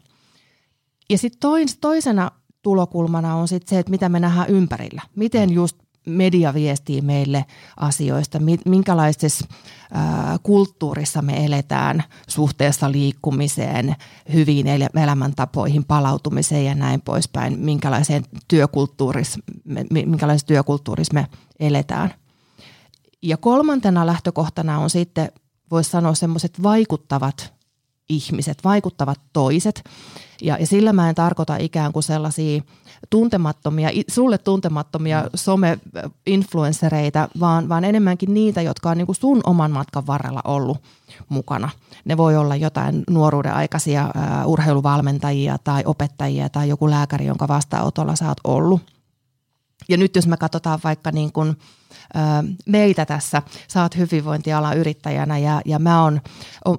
[1.09, 5.01] Ja sitten tois, toisena tulokulmana on sitten se, että mitä me nähdään ympärillä.
[5.15, 5.55] Miten mm.
[5.55, 7.45] just media viestii meille
[7.77, 9.47] asioista, minkälaisessa
[10.43, 13.95] kulttuurissa me eletään suhteessa liikkumiseen,
[14.33, 14.67] hyviin
[15.01, 19.39] elämäntapoihin, palautumiseen ja näin poispäin, minkälaiseen työkulttuurissa,
[19.91, 21.27] minkälaisessa työkulttuurissa me
[21.59, 22.13] eletään.
[23.21, 25.31] Ja kolmantena lähtökohtana on sitten,
[25.71, 27.53] voisi sanoa semmoiset vaikuttavat
[28.09, 29.83] ihmiset, vaikuttavat toiset.
[30.41, 32.61] Ja, ja sillä mä en tarkoita ikään kuin sellaisia
[33.09, 35.29] tuntemattomia, sulle tuntemattomia mm.
[35.35, 40.77] some-influenssereita, vaan, vaan enemmänkin niitä, jotka on niin kuin sun oman matkan varrella ollut
[41.29, 41.69] mukana.
[42.05, 48.15] Ne voi olla jotain nuoruuden aikaisia uh, urheiluvalmentajia tai opettajia tai joku lääkäri, jonka vastaanotolla
[48.15, 48.81] sä oot ollut.
[49.89, 51.57] Ja nyt jos me katsotaan vaikka niin kuin,
[52.65, 53.41] meitä tässä.
[53.67, 56.21] Sä oot hyvinvointialan yrittäjänä ja, ja mä oon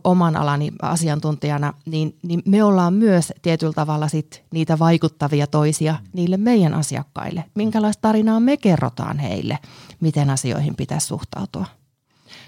[0.05, 6.37] oman alani asiantuntijana, niin, niin me ollaan myös tietyllä tavalla sit niitä vaikuttavia toisia niille
[6.37, 7.45] meidän asiakkaille.
[7.55, 9.59] Minkälaista tarinaa me kerrotaan heille,
[10.01, 11.67] miten asioihin pitäisi suhtautua.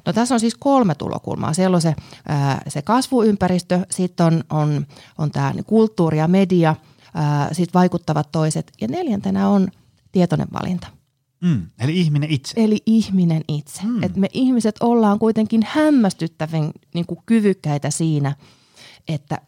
[0.07, 1.53] No tässä on siis kolme tulokulmaa.
[1.53, 1.95] Siellä on se,
[2.29, 4.87] ää, se kasvuympäristö, sitten on, on,
[5.19, 6.75] on tämä kulttuuri ja media,
[7.53, 9.69] sitten vaikuttavat toiset ja neljäntenä on
[10.19, 10.87] tietoinen valinta.
[11.41, 12.53] Mm, eli ihminen itse.
[12.57, 13.83] Eli ihminen itse.
[13.83, 14.03] Mm.
[14.03, 18.37] Et me ihmiset ollaan kuitenkin hämmästyttävän niin kuin kyvykkäitä siinä,
[19.09, 19.39] että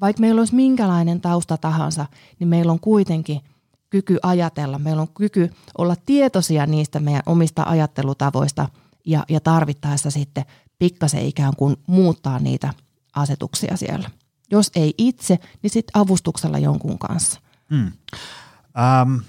[0.00, 2.06] vaikka meillä olisi minkälainen tausta tahansa,
[2.38, 3.40] niin meillä on kuitenkin
[3.90, 8.68] kyky ajatella, meillä on kyky olla tietoisia niistä meidän omista ajattelutavoista
[9.06, 10.44] ja, ja tarvittaessa sitten
[10.78, 12.74] pikkasen ikään kuin muuttaa niitä
[13.14, 14.10] asetuksia siellä.
[14.50, 17.40] Jos ei itse, niin sitten avustuksella jonkun kanssa.
[17.70, 17.92] Mm.
[19.02, 19.22] Um,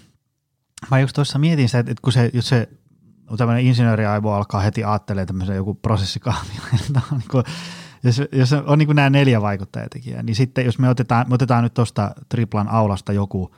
[0.92, 2.70] mä just tuossa mietin sitä, että kun se, jos se
[3.38, 6.62] tämmöinen insinööriaivo alkaa heti ajattelemaan tämmöisen joku prosessikaavio,
[7.12, 7.44] niin
[8.04, 11.64] jos, jos on niin kuin nämä neljä vaikuttajatekijää, niin sitten jos me otetaan, me otetaan
[11.64, 13.56] nyt tuosta triplan aulasta joku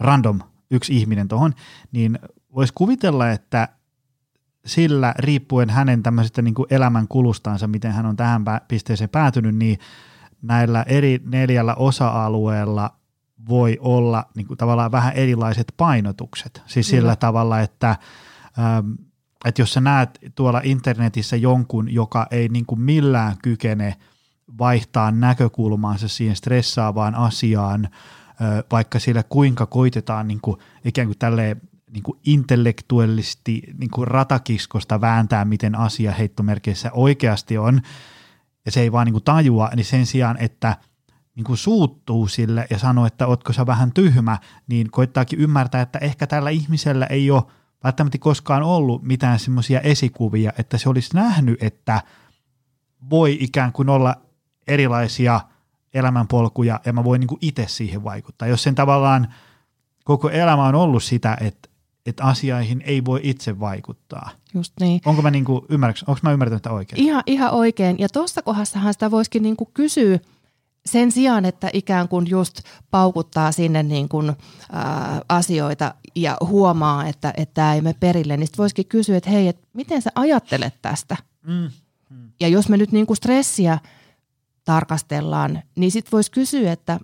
[0.00, 1.54] random yksi ihminen tuohon,
[1.92, 2.18] niin
[2.54, 3.68] voisi kuvitella, että
[4.66, 9.78] sillä riippuen hänen tämmöisestä niin elämän kulustansa, miten hän on tähän pisteeseen päätynyt, niin
[10.42, 12.99] näillä eri neljällä osa-alueella
[13.48, 16.62] voi olla niin kuin tavallaan vähän erilaiset painotukset.
[16.66, 17.00] Siis Kyllä.
[17.00, 17.96] sillä tavalla, että,
[18.58, 18.90] ähm,
[19.44, 23.96] että jos sä näet tuolla internetissä jonkun, joka ei niin kuin millään kykene
[24.58, 27.88] vaihtaa näkökulmaansa siihen stressaavaan asiaan,
[28.72, 31.60] vaikka siellä kuinka koitetaan niin kuin, ikään kuin tälleen
[31.92, 37.80] niin kuin intellektuellisesti niin kuin ratakiskosta vääntää, miten asia heittomerkeissä oikeasti on,
[38.64, 40.76] ja se ei vaan niin kuin tajua, niin sen sijaan, että
[41.36, 45.98] niin kuin suuttuu sille ja sanoo, että ootko sä vähän tyhmä, niin koittaakin ymmärtää, että
[45.98, 47.42] ehkä tällä ihmisellä ei ole
[47.84, 52.02] välttämättä koskaan ollut mitään semmoisia esikuvia, että se olisi nähnyt, että
[53.10, 54.16] voi ikään kuin olla
[54.66, 55.40] erilaisia
[55.94, 58.48] elämänpolkuja ja mä voin niin itse siihen vaikuttaa.
[58.48, 59.34] Jos sen tavallaan
[60.04, 61.68] koko elämä on ollut sitä, että,
[62.06, 64.30] että asioihin ei voi itse vaikuttaa.
[64.54, 65.00] Just niin.
[65.04, 65.64] Onko mä, niin kuin,
[66.06, 67.02] onko mä ymmärtänyt tätä oikein?
[67.02, 67.98] Ihan, ihan oikein.
[67.98, 70.18] Ja tuossa kohdassahan sitä voisikin niin kuin kysyä,
[70.86, 74.32] sen sijaan, että ikään kuin just paukuttaa sinne niin kuin,
[74.72, 79.30] ää, asioita ja huomaa, että, että tämä ei mene perille, niin sitten voisikin kysyä, että
[79.30, 81.16] hei, että miten sä ajattelet tästä?
[81.46, 81.70] Mm.
[82.10, 82.32] Mm.
[82.40, 83.78] Ja jos me nyt niin kuin stressiä
[84.64, 87.00] tarkastellaan, niin sitten voisi kysyä, että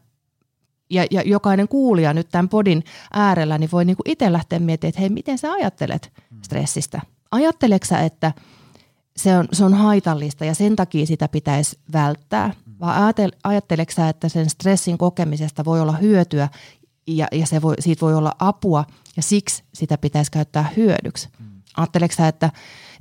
[0.90, 4.88] ja, ja jokainen kuulija nyt tämän podin äärellä, niin voi niin kuin itse lähteä miettimään,
[4.88, 6.38] että hei, miten sä ajattelet mm.
[6.42, 7.00] stressistä?
[7.30, 8.32] Ajatteleksä, että
[9.16, 12.54] se on, se on haitallista ja sen takia sitä pitäisi välttää?
[12.80, 12.96] Vai
[13.44, 16.48] ajatteleksä, että sen stressin kokemisesta voi olla hyötyä
[17.06, 18.84] ja, ja se voi, siitä voi olla apua
[19.16, 21.28] ja siksi sitä pitäisi käyttää hyödyksi?
[21.38, 21.46] Mm.
[21.76, 22.50] Ajatteleksä, että,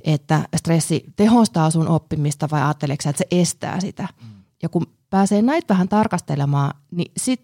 [0.04, 4.08] että stressi tehostaa sun oppimista vai ajatteleksä, että se estää sitä?
[4.22, 4.28] Mm.
[4.62, 7.42] Ja kun pääsee näitä vähän tarkastelemaan, niin sit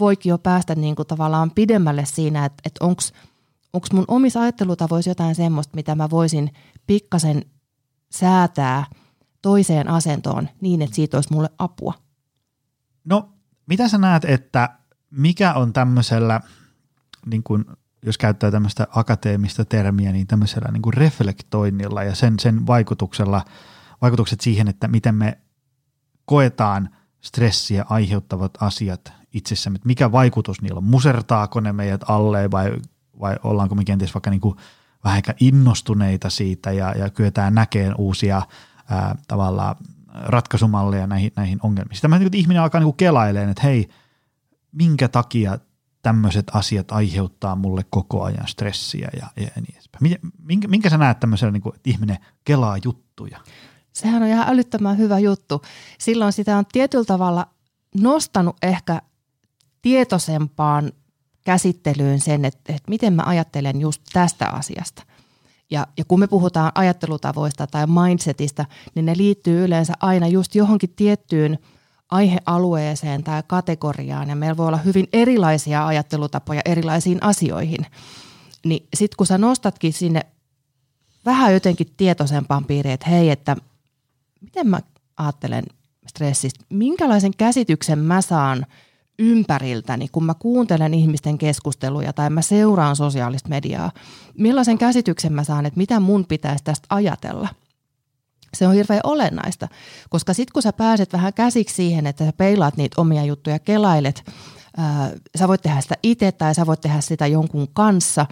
[0.00, 5.34] voikin jo päästä niin kuin tavallaan pidemmälle siinä, että, että onko mun omissa ajattelutavoissa jotain
[5.34, 6.50] semmoista, mitä mä voisin
[6.86, 7.44] pikkasen
[8.10, 8.86] säätää
[9.42, 11.94] toiseen asentoon niin, että siitä olisi mulle apua.
[13.04, 13.32] No,
[13.66, 14.68] mitä sä näet, että
[15.10, 16.40] mikä on tämmöisellä,
[17.26, 17.64] niin kuin,
[18.02, 23.44] jos käyttää tämmöistä akateemista termiä, niin tämmöisellä niin kuin reflektoinnilla ja sen, sen vaikutuksella,
[24.02, 25.38] vaikutukset siihen, että miten me
[26.24, 26.88] koetaan
[27.20, 32.72] stressiä aiheuttavat asiat itsessämme, että mikä vaikutus niillä on, musertaako ne meidät alle vai,
[33.20, 34.56] vai ollaanko me kenties vaikka niin kuin
[35.04, 38.42] vähän innostuneita siitä ja, ja kyetään näkemään uusia
[38.92, 39.76] ää, tavallaan
[40.14, 41.96] ratkaisumalleja näihin, näihin ongelmiin.
[41.96, 43.88] Sitä niin ihminen alkaa niin kelailemaan, että hei,
[44.72, 45.58] minkä takia
[46.02, 50.32] tämmöiset asiat aiheuttaa mulle koko ajan stressiä ja, ja niin edespäin.
[50.42, 53.38] Minkä, minkä sä näet tämmöisellä, niin kuin, että ihminen kelaa juttuja?
[53.92, 55.62] Sehän on ihan älyttömän hyvä juttu.
[55.98, 57.46] Silloin sitä on tietyllä tavalla
[58.00, 59.02] nostanut ehkä
[59.82, 60.92] tietoisempaan
[61.44, 65.02] käsittelyyn sen, että, että miten mä ajattelen just tästä asiasta.
[65.72, 70.92] Ja, ja kun me puhutaan ajattelutavoista tai mindsetistä, niin ne liittyy yleensä aina just johonkin
[70.96, 71.58] tiettyyn
[72.10, 74.28] aihealueeseen tai kategoriaan.
[74.28, 77.86] Ja meillä voi olla hyvin erilaisia ajattelutapoja erilaisiin asioihin.
[78.64, 80.20] Niin sitten kun sä nostatkin sinne
[81.24, 83.56] vähän jotenkin tietoisempaan piiriin, että hei, että
[84.40, 84.80] miten mä
[85.16, 85.64] ajattelen
[86.06, 88.66] stressistä, minkälaisen käsityksen mä saan–
[89.18, 93.92] ympäriltäni, kun mä kuuntelen ihmisten keskusteluja tai mä seuraan sosiaalista mediaa,
[94.38, 97.48] millaisen käsityksen mä saan, että mitä mun pitäisi tästä ajatella.
[98.54, 99.68] Se on hirveän olennaista,
[100.10, 104.24] koska sitten kun sä pääset vähän käsiksi siihen, että sä peilaat niitä omia juttuja, kelailet,
[104.76, 108.26] ää, sä voit tehdä sitä itse tai sä voit tehdä sitä jonkun kanssa,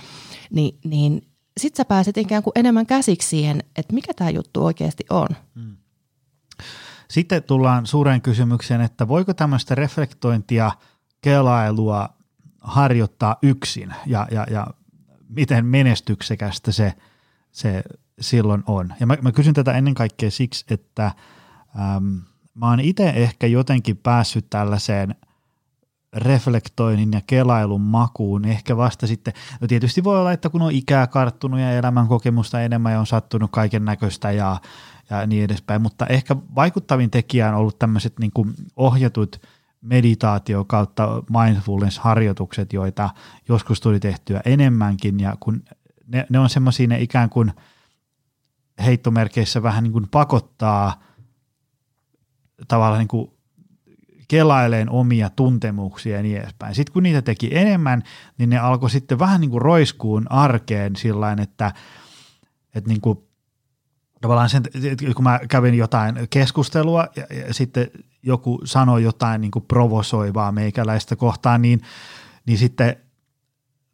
[0.50, 1.22] niin, niin
[1.60, 5.28] sitten sä pääset ikään kuin enemmän käsiksi siihen, että mikä tämä juttu oikeasti on.
[5.54, 5.76] Hmm.
[7.10, 10.72] Sitten tullaan suureen kysymykseen, että voiko tämmöistä reflektointia,
[11.20, 12.08] kelailua
[12.60, 14.66] harjoittaa yksin ja, ja, ja
[15.28, 16.94] miten menestyksekästä se,
[17.52, 17.82] se
[18.20, 18.94] silloin on.
[19.00, 21.06] Ja mä, mä kysyn tätä ennen kaikkea siksi, että
[21.96, 22.20] äm,
[22.54, 25.14] mä oon itse ehkä jotenkin päässyt tällaiseen
[26.12, 31.06] reflektoinnin ja kelailun makuun ehkä vasta sitten, no tietysti voi olla, että kun on ikää
[31.06, 34.60] karttunut ja elämän kokemusta enemmän ja on sattunut kaiken näköistä ja,
[35.10, 38.32] ja niin edespäin, mutta ehkä vaikuttavin tekijä on ollut tämmöiset niin
[38.76, 39.42] ohjatut
[39.80, 43.10] meditaatio kautta mindfulness-harjoitukset, joita
[43.48, 45.62] joskus tuli tehtyä enemmänkin ja kun
[46.06, 47.52] ne, ne on semmoisia ne ikään kuin
[48.84, 51.02] heittomerkeissä vähän niin kuin pakottaa
[52.68, 53.30] tavallaan niin kuin
[54.28, 56.74] kelaileen omia tuntemuksia ja niin edespäin.
[56.74, 58.02] Sitten kun niitä teki enemmän,
[58.38, 61.72] niin ne alkoi sitten vähän niin kuin roiskuun arkeen sillä että,
[62.74, 63.18] että niin kuin
[64.20, 64.62] tavallaan sen,
[65.16, 67.90] kun mä kävin jotain keskustelua ja, ja sitten
[68.22, 71.80] joku sanoi jotain niin kuin provosoivaa meikäläistä kohtaan, niin,
[72.46, 72.96] niin sitten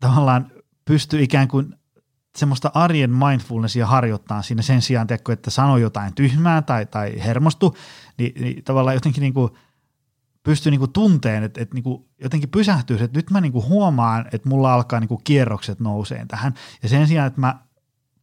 [0.01, 0.51] tavallaan
[0.85, 1.75] pystyy ikään kuin
[2.37, 7.77] semmoista arjen mindfulnessia harjoittaa siinä sen sijaan, että sanoi jotain tyhmää tai, tai hermostu,
[8.19, 9.51] niin, niin tavallaan jotenkin niin kuin
[10.43, 13.67] pystyy niin kuin tunteen, että, että niin kuin jotenkin pysähtyy, että nyt mä niin kuin
[13.67, 16.55] huomaan, että mulla alkaa niin kuin kierrokset nouseen tähän.
[16.83, 17.66] Ja sen sijaan, että mä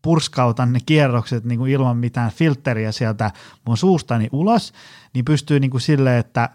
[0.04, 3.32] purskautan ne kierrokset niin kuin ilman mitään filtteriä sieltä
[3.68, 4.74] mun suustani ulos,
[5.14, 6.50] niin pystyy niin kuin silleen, että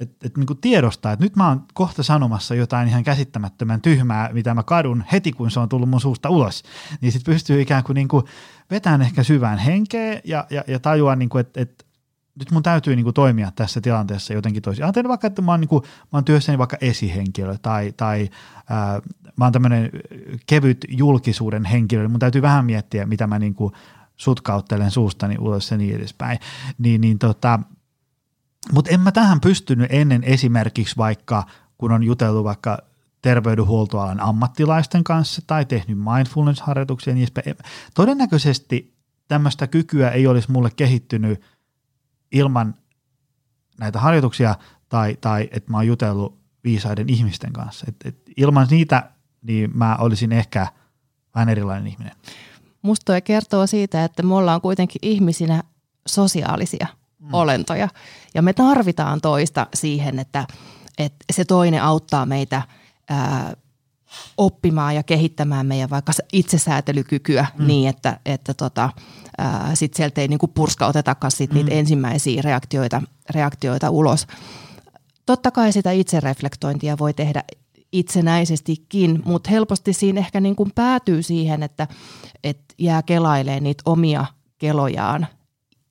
[0.00, 4.54] että et, niin tiedostaa, että nyt mä oon kohta sanomassa jotain ihan käsittämättömän tyhmää, mitä
[4.54, 6.62] mä kadun heti, kun se on tullut mun suusta ulos.
[7.00, 8.24] Niin sitten pystyy ikään kuin, niin kuin
[8.70, 11.84] vetämään ehkä syvään henkeä ja, ja, ja tajua, niin kuin, että, että
[12.38, 14.84] nyt mun täytyy niin kuin toimia tässä tilanteessa jotenkin toisin.
[14.84, 18.28] Ajattelen vaikka, että mä oon, niin kuin, mä oon työssäni vaikka esihenkilö tai, tai
[18.70, 19.00] ää,
[19.36, 19.90] mä oon tämmöinen
[20.46, 23.72] kevyt julkisuuden henkilö, niin mun täytyy vähän miettiä, mitä mä niin kuin
[24.16, 26.38] sutkauttelen suustani ulos ja niin edespäin.
[26.78, 27.60] Niin, niin tota,
[28.72, 31.46] mutta en mä tähän pystynyt ennen esimerkiksi vaikka,
[31.78, 32.78] kun on jutellut vaikka
[33.22, 37.56] terveydenhuoltoalan ammattilaisten kanssa tai tehnyt mindfulness-harjoituksia niin edespäin.
[37.94, 38.94] Todennäköisesti
[39.28, 41.42] tämmöistä kykyä ei olisi mulle kehittynyt
[42.32, 42.74] ilman
[43.80, 44.54] näitä harjoituksia
[44.88, 47.86] tai, tai että mä oon jutellut viisaiden ihmisten kanssa.
[47.88, 49.10] Et, et ilman niitä
[49.42, 50.66] niin mä olisin ehkä
[51.34, 52.12] vähän erilainen ihminen.
[52.82, 55.62] Musta toi kertoo siitä, että me ollaan kuitenkin ihmisinä
[56.08, 56.86] sosiaalisia
[57.18, 57.28] mm.
[57.34, 57.88] olentoja
[58.34, 60.46] ja me tarvitaan toista siihen, että,
[60.98, 62.62] että se toinen auttaa meitä
[63.08, 63.56] ää,
[64.36, 67.66] oppimaan ja kehittämään meidän vaikka itsesäätelykykyä mm.
[67.66, 68.90] niin, että, että tota,
[69.74, 71.54] sitten sieltä ei niinku purskautetakaan sit mm.
[71.54, 74.26] niitä ensimmäisiä reaktioita, reaktioita ulos.
[75.26, 77.44] Totta kai sitä itsereflektointia voi tehdä
[77.92, 81.88] itsenäisestikin, mutta helposti siinä ehkä niin kuin päätyy siihen, että,
[82.44, 84.26] että jää kelailemaan niitä omia
[84.58, 85.26] kelojaan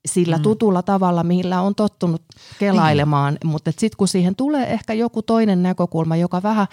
[0.06, 0.44] sillä mm.
[0.44, 2.22] tutulla tavalla, millä on tottunut
[2.60, 3.52] kelailemaan, niin.
[3.52, 6.68] mutta sitten kun siihen tulee ehkä joku toinen näkökulma, joka vähän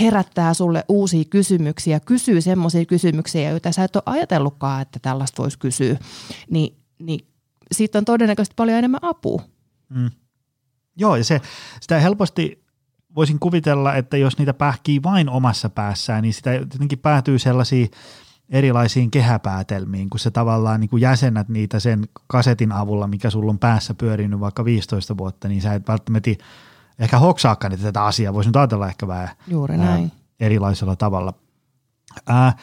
[0.00, 5.58] herättää sulle uusia kysymyksiä, kysyy semmoisia kysymyksiä, joita sä et ole ajatellutkaan, että tällaista voisi
[5.58, 5.98] kysyä,
[6.50, 7.26] niin, niin
[7.72, 9.42] siitä on todennäköisesti paljon enemmän apua.
[9.88, 10.10] Mm.
[10.96, 11.40] Joo, ja se,
[11.80, 12.64] sitä helposti
[13.14, 17.90] voisin kuvitella, että jos niitä pähkii vain omassa päässään, niin sitä jotenkin päätyy sellaisiin
[18.50, 23.58] erilaisiin kehäpäätelmiin, kun sä tavallaan niin kuin jäsennät niitä sen kasetin avulla, mikä sulla on
[23.58, 26.30] päässä pyörinyt vaikka 15 vuotta, niin sä et välttämättä
[26.98, 30.04] ehkä hoksaakaan että tätä asiaa, voisi nyt ajatella ehkä vähän Juuri näin.
[30.04, 31.34] Ää, erilaisella tavalla.
[32.26, 32.56] Ää,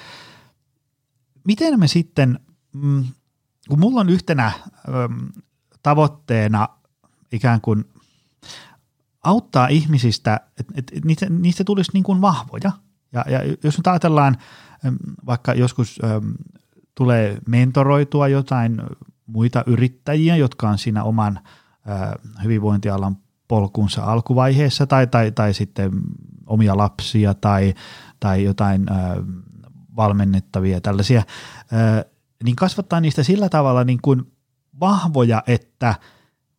[1.43, 2.39] miten me sitten,
[2.73, 3.05] mm,
[3.69, 5.29] kun mulla on yhtenä äm,
[5.83, 6.69] tavoitteena
[7.31, 7.86] ikään kuin
[9.23, 12.71] auttaa ihmisistä, että et, niistä, niistä tulisi niin kuin vahvoja.
[13.13, 14.38] Ja, ja jos nyt ajatellaan,
[15.25, 16.33] vaikka joskus äm,
[16.95, 18.81] tulee mentoroitua jotain
[19.25, 21.39] muita yrittäjiä, jotka on siinä oman
[22.43, 23.17] hyvinvointialan
[23.47, 25.91] polkunsa alkuvaiheessa tai, tai, tai sitten
[26.45, 27.73] omia lapsia tai,
[28.19, 28.95] tai jotain ä,
[29.95, 32.05] valmennettavia tällaisia, ä,
[32.43, 34.31] niin kasvattaa niistä sillä tavalla niin kuin
[34.79, 35.95] vahvoja, että,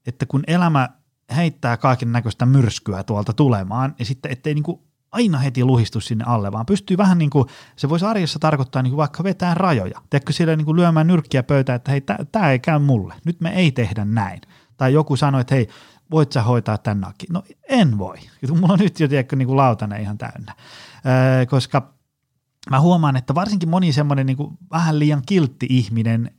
[0.06, 0.88] että kun elämä
[1.36, 4.80] heittää kaiken näköistä myrskyä tuolta tulemaan, ja sitten ettei niin kuin
[5.12, 8.90] aina heti luhistu sinne alle, vaan pystyy vähän niin kuin, se voisi arjessa tarkoittaa niin
[8.90, 10.00] kuin vaikka vetää rajoja.
[10.10, 12.00] Tiedätkö siellä niin kuin lyömään nyrkkiä pöytään, että hei,
[12.32, 14.40] tämä ei käy mulle, nyt me ei tehdä näin.
[14.76, 15.68] Tai joku sanoi, että hei,
[16.10, 17.28] voit sä hoitaa tämän nakin?
[17.32, 18.16] No en voi.
[18.50, 20.54] Mulla on nyt jo tiedätkö, niin kuin lautana ihan täynnä.
[21.06, 21.92] Öö, koska
[22.70, 26.30] mä huomaan, että varsinkin moni semmoinen niin kuin vähän liian kiltti ihminen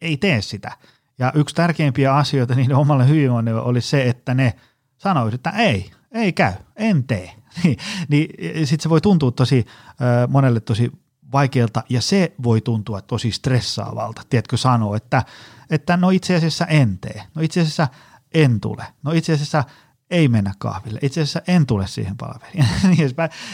[0.00, 0.76] ei tee sitä.
[1.18, 4.54] Ja yksi tärkeimpiä asioita niiden omalle hyvinvoinnille oli se, että ne
[4.98, 7.32] sanoisivat, että ei, ei käy, en tee.
[7.62, 7.76] niin,
[8.08, 10.92] niin sitten se voi tuntua tosi äh, monelle tosi
[11.32, 15.22] vaikealta ja se voi tuntua tosi stressaavalta, tiedätkö sanoa, että,
[15.70, 17.88] että no itse asiassa en tee, no itse asiassa
[18.34, 19.64] en tule, no itse asiassa
[20.10, 22.66] ei mennä kahville, itse asiassa en tule siihen palveliin.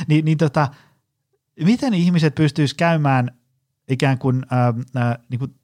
[0.08, 0.68] niin, niin, tota,
[1.64, 3.30] miten ihmiset pystyisivät käymään
[3.88, 5.54] ikään kuin, äh, äh, niin kuin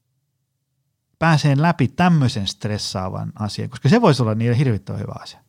[1.19, 5.41] pääseen läpi tämmöisen stressaavan asian, koska se voisi olla niille hirvittävän hyvä asia.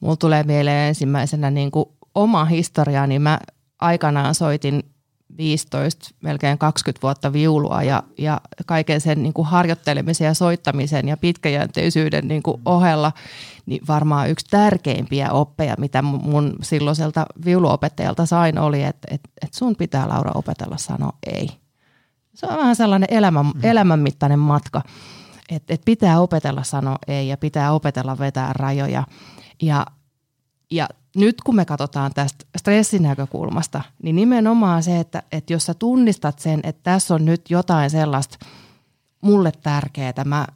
[0.00, 3.40] Mulla tulee mieleen ensimmäisenä niin kuin oma historia, niin mä
[3.80, 4.91] aikanaan soitin
[5.36, 11.16] 15, melkein 20 vuotta viulua ja, ja kaiken sen niin kuin harjoittelemisen ja soittamisen ja
[11.16, 13.12] pitkäjänteisyyden niin kuin ohella,
[13.66, 19.76] niin varmaan yksi tärkeimpiä oppeja, mitä mun silloiselta viuluopettajalta sain, oli, että, että, että sun
[19.76, 21.48] pitää Laura opetella sanoa ei.
[22.34, 23.60] Se on vähän sellainen elämän, mm.
[23.62, 24.82] elämänmittainen matka,
[25.48, 29.04] että, että pitää opetella sanoa ei ja pitää opetella vetää rajoja.
[29.62, 29.86] Ja,
[30.70, 35.74] ja nyt kun me katsotaan tästä stressin näkökulmasta, niin nimenomaan se, että, että jos sä
[35.74, 38.38] tunnistat sen, että tässä on nyt jotain sellaista
[39.20, 40.46] mulle tärkeää, mä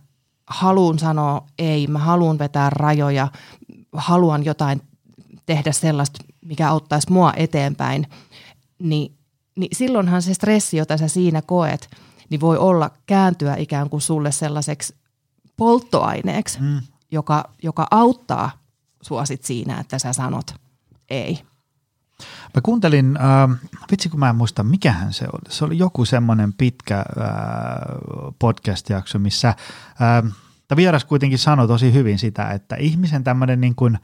[0.46, 3.28] haluan sanoa ei, mä haluan vetää rajoja,
[3.92, 4.82] haluan jotain
[5.46, 8.06] tehdä sellaista, mikä auttaisi mua eteenpäin,
[8.78, 9.16] niin,
[9.56, 11.88] niin silloinhan se stressi, jota sä siinä koet,
[12.30, 14.94] niin voi olla kääntyä ikään kuin sulle sellaiseksi
[15.56, 16.80] polttoaineeksi, mm.
[17.10, 18.50] joka, joka auttaa
[19.06, 20.54] sua sit siinä, että sä sanot
[21.10, 21.42] ei.
[22.54, 23.58] Mä kuuntelin, äh,
[23.90, 27.04] vitsi kun mä en muista mikähän se oli, se oli joku semmoinen pitkä äh,
[28.38, 30.32] podcast-jakso, missä äh,
[30.76, 33.98] vieras kuitenkin sanoi tosi hyvin sitä, että ihmisen tämmöinen niin kuin,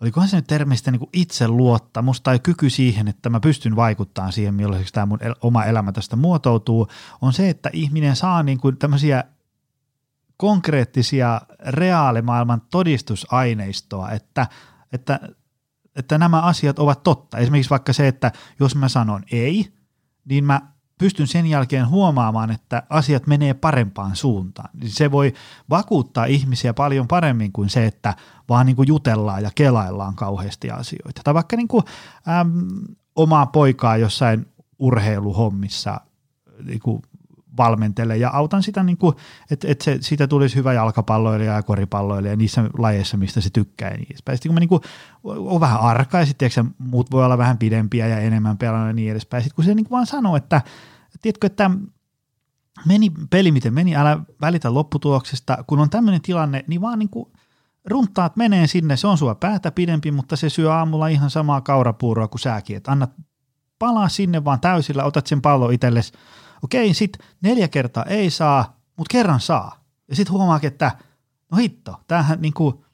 [0.00, 4.54] olikohan se nyt termistä niin kuin itseluottamus tai kyky siihen, että mä pystyn vaikuttamaan siihen,
[4.54, 6.88] millaiseksi tämä mun el- oma elämä tästä muotoutuu,
[7.20, 9.24] on se, että ihminen saa niin kuin tämmöisiä
[10.36, 14.46] konkreettisia reaalimaailman todistusaineistoa, että,
[14.92, 15.20] että,
[15.96, 17.38] että nämä asiat ovat totta.
[17.38, 19.72] Esimerkiksi vaikka se, että jos mä sanon ei,
[20.24, 20.60] niin mä
[20.98, 24.68] pystyn sen jälkeen huomaamaan, että asiat menee parempaan suuntaan.
[24.86, 25.32] Se voi
[25.70, 28.14] vakuuttaa ihmisiä paljon paremmin kuin se, että
[28.48, 31.20] vaan niin kuin jutellaan ja kelaillaan kauheasti asioita.
[31.24, 31.84] Tai vaikka niin kuin,
[32.28, 32.68] äm,
[33.16, 34.46] omaa poikaa jossain
[34.78, 36.00] urheiluhommissa
[36.64, 37.02] niin kuin
[37.56, 39.16] valmentele ja autan sitä, niin kuin,
[39.50, 43.96] että, että se, siitä tulisi hyvä jalkapalloilija ja koripalloilija niissä lajeissa, mistä se tykkää ja
[43.96, 44.38] niin edespäin.
[44.38, 44.82] Sitten kun mä niin kuin,
[45.24, 49.10] on vähän arka ja sitten muut voi olla vähän pidempiä ja enemmän pelannut ja niin
[49.10, 49.42] edespäin.
[49.42, 50.62] Sitten kun se niin kuin vaan sanoo, että
[51.22, 51.70] tiedätkö, että
[52.86, 55.64] meni peli miten meni, älä välitä lopputuloksesta.
[55.66, 57.32] Kun on tämmöinen tilanne, niin vaan niin kuin
[57.84, 62.28] runtaat menee sinne, se on sua päätä pidempi, mutta se syö aamulla ihan samaa kaurapuuroa
[62.28, 63.12] kuin säkin, että annat
[63.78, 66.12] palaa sinne vaan täysillä, otat sen pallon itsellesi,
[66.62, 69.84] okei, sit neljä kertaa ei saa, mutta kerran saa.
[70.08, 70.90] Ja sitten huomaakin, että
[71.50, 72.84] no hitto, tämähän niin kuin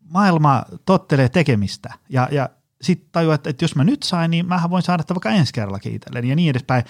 [0.00, 1.94] maailma tottelee tekemistä.
[2.08, 2.48] Ja, ja
[2.82, 5.94] sitten tajuaa, että, että jos mä nyt sain, niin mä voin saada vaikka ensi kerrallakin
[5.94, 6.84] itselleni ja niin edespäin.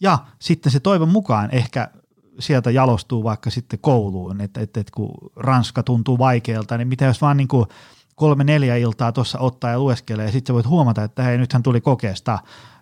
[0.00, 1.90] Ja sitten se toivon mukaan ehkä
[2.38, 7.20] sieltä jalostuu vaikka sitten kouluun, että, että, että kun Ranska tuntuu vaikealta, niin mitä jos
[7.20, 7.66] vaan niin kuin
[8.14, 11.80] kolme neljä iltaa tuossa ottaa ja lueskelee ja sitten voit huomata, että hei nythän tuli
[11.80, 12.38] kokeesta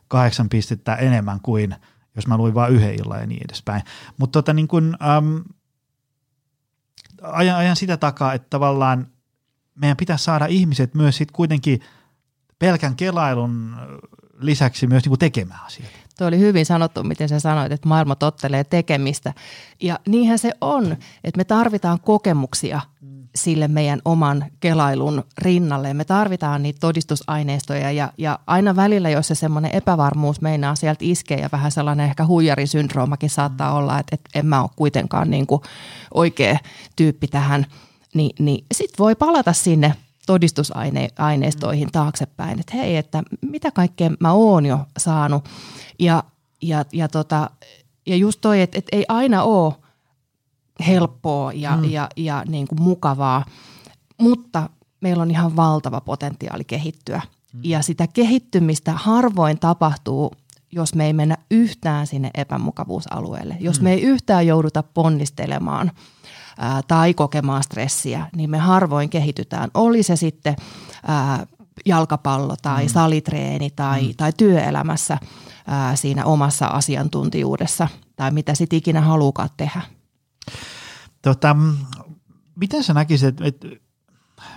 [0.09, 1.77] kahdeksan pistettä enemmän kuin
[2.17, 3.83] jos mä luin vain yhden illan ja niin edespäin.
[4.19, 5.45] Mutta tota niin kuin, äm,
[7.23, 9.07] ajan, ajan sitä takaa, että tavallaan
[9.75, 11.81] meidän pitäisi saada ihmiset myös sit kuitenkin
[12.59, 13.77] pelkän kelailun
[14.39, 15.97] lisäksi myös niin kuin tekemään asioita.
[16.19, 19.35] Tuo oli hyvin sanottu, miten sä sanoit, että maailma tottelee tekemistä.
[19.83, 20.93] Ja niinhän se on,
[21.25, 22.81] että me tarvitaan kokemuksia
[23.37, 25.95] sille meidän oman kelailun rinnalle.
[25.95, 31.39] Me tarvitaan niitä todistusaineistoja ja, ja aina välillä, jos se semmoinen epävarmuus meinaa sieltä iskee
[31.39, 35.63] ja vähän sellainen ehkä huijarisyndroomakin saattaa olla, että, että en mä ole kuitenkaan niin kuin
[36.15, 36.59] oikea
[36.97, 37.67] tyyppi tähän,
[38.15, 39.95] niin, niin sitten voi palata sinne
[40.27, 45.49] todistusaineistoihin taaksepäin, että hei, että mitä kaikkea mä oon jo saanut.
[45.99, 46.25] Ja,
[46.63, 47.51] ja, ja, tota,
[48.07, 49.75] ja just toi, että, että ei aina ole
[50.87, 51.85] helppoa ja, mm.
[51.85, 53.45] ja, ja niin kuin mukavaa,
[54.21, 54.71] mutta
[55.01, 57.21] meillä on ihan valtava potentiaali kehittyä.
[57.53, 57.61] Mm.
[57.65, 60.33] Ja sitä kehittymistä harvoin tapahtuu,
[60.73, 63.85] jos me ei mennä yhtään sinne epämukavuusalueelle, jos mm.
[63.85, 65.91] me ei yhtään jouduta ponnistelemaan–
[66.59, 69.71] ää, tai kokemaan stressiä, niin me harvoin kehitytään.
[69.75, 70.57] Oli se sitten
[71.07, 71.47] ää,
[71.87, 72.89] jalkapallo tai mm.
[72.89, 74.15] salitreeni tai, mm.
[74.17, 75.19] tai työelämässä
[75.67, 79.81] ää, siinä omassa asiantuntijuudessa tai mitä sitten ikinä haluukaan tehdä.
[81.23, 81.57] Tota,
[82.57, 83.69] miten sä näkisit, että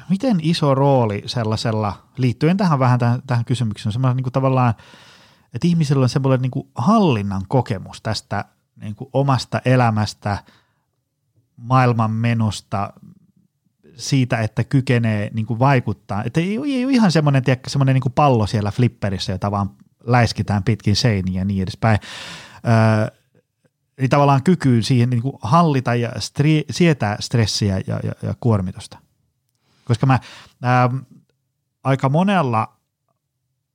[0.10, 4.74] miten iso rooli sellaisella, liittyen tähän vähän tähän, tähän kysymykseen, semmoinen niin kuin tavallaan,
[5.54, 10.38] että ihmisellä on semmoinen niin kuin hallinnan kokemus tästä niin kuin omasta elämästä–
[11.64, 12.94] maailman menosta,
[13.96, 16.24] siitä, että kykenee niin kuin vaikuttaa.
[16.24, 19.70] Että ei, ei ole ihan semmoinen, tiedätkö, semmoinen niin kuin pallo siellä flipperissä, jota vaan
[20.04, 22.00] läiskitään pitkin seiniä ja niin edespäin.
[22.68, 23.19] Öö,
[24.00, 28.98] eli tavallaan kyky siihen niin kuin hallita ja stri, sietää stressiä ja, ja, ja kuormitusta.
[29.86, 30.20] Koska mä
[30.64, 30.90] ää,
[31.84, 32.80] aika monella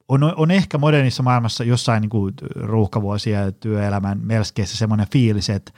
[0.08, 5.72] on, on ehkä modernissa maailmassa jossain niin kuin ruuhkavuosia ja työelämän melskeissä semmoinen fiilis, että,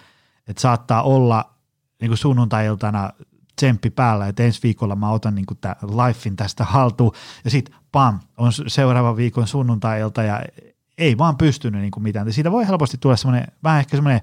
[0.49, 1.55] että saattaa olla
[2.01, 3.11] niin kuin sunnuntai-iltana
[3.57, 5.77] tsemppi päällä, että ensi viikolla mä otan niin tämän
[6.07, 7.13] lifein tästä haltuun
[7.45, 10.43] ja sitten pam, on seuraava viikon sunnuntai-ilta ja
[10.99, 12.33] ei vaan pystynyt niin kuin mitään.
[12.33, 14.21] Siitä voi helposti tulla semmoinen, vähän ehkä semmoinen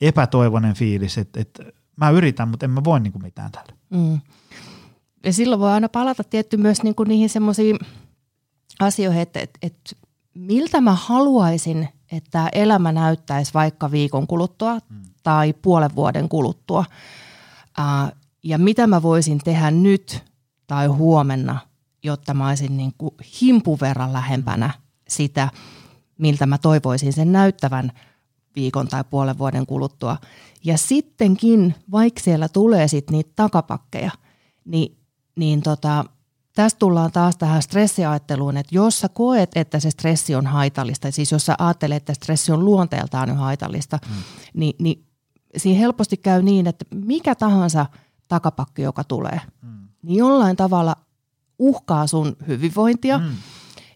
[0.00, 1.64] epätoivoinen fiilis, että, että
[1.96, 3.72] mä yritän, mutta en mä voi niin kuin mitään täällä.
[3.90, 4.20] Mm.
[5.24, 7.78] Ja silloin voi aina palata tietty myös niin kuin niihin semmoisiin
[8.80, 9.96] asioihin, että, että, että
[10.34, 15.02] miltä mä haluaisin, että elämä näyttäisi vaikka viikon kuluttua mm.
[15.22, 16.84] tai puolen vuoden kuluttua.
[17.78, 20.24] Ää, ja mitä mä voisin tehdä nyt
[20.66, 21.58] tai huomenna,
[22.02, 24.70] jotta mä olisin niin kuin himpun verran lähempänä
[25.08, 25.48] sitä,
[26.18, 27.92] miltä mä toivoisin sen näyttävän
[28.56, 30.16] viikon tai puolen vuoden kuluttua.
[30.64, 34.10] Ja sittenkin, vaikka siellä tulee sitten niitä takapakkeja,
[34.64, 34.96] niin,
[35.36, 36.04] niin tota,
[36.56, 41.32] Tästä tullaan taas tähän stressiajatteluun, että jos sä koet, että se stressi on haitallista, siis
[41.32, 44.14] jos sä ajattelet, että stressi on luonteeltaan jo haitallista, mm.
[44.54, 45.04] niin, niin
[45.56, 47.86] siinä helposti käy niin, että mikä tahansa
[48.28, 49.88] takapakki, joka tulee, mm.
[50.02, 50.96] niin jollain tavalla
[51.58, 53.36] uhkaa sun hyvinvointia mm.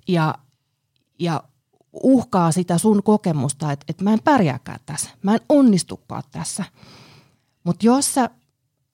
[0.09, 0.35] ja,
[1.19, 1.43] ja
[1.93, 6.65] uhkaa sitä sun kokemusta, että, että mä en pärjääkään tässä, mä en onnistukaan tässä.
[7.65, 8.31] Mutta jos sä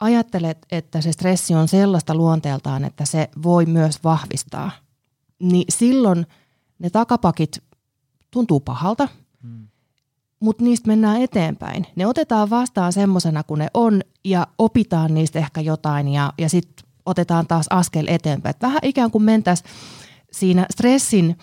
[0.01, 4.70] ajattelet, että se stressi on sellaista luonteeltaan, että se voi myös vahvistaa,
[5.38, 6.26] niin silloin
[6.78, 7.62] ne takapakit
[8.30, 9.09] tuntuu pahalta,
[9.42, 9.68] hmm.
[10.40, 11.86] mutta niistä mennään eteenpäin.
[11.97, 16.86] Ne otetaan vastaan semmoisena kuin ne on ja opitaan niistä ehkä jotain ja, ja sitten
[17.07, 18.51] otetaan taas askel eteenpäin.
[18.51, 19.70] Et vähän ikään kuin mentäisiin
[20.32, 21.38] siinä stressin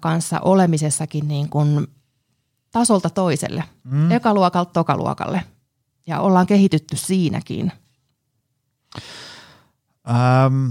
[0.00, 1.86] kanssa olemisessakin niin kuin
[2.72, 4.10] tasolta toiselle, mm.
[4.10, 5.44] ekaluokalta tokaluokalle.
[6.06, 7.72] Ja ollaan kehitytty siinäkin.
[10.08, 10.70] Ähm,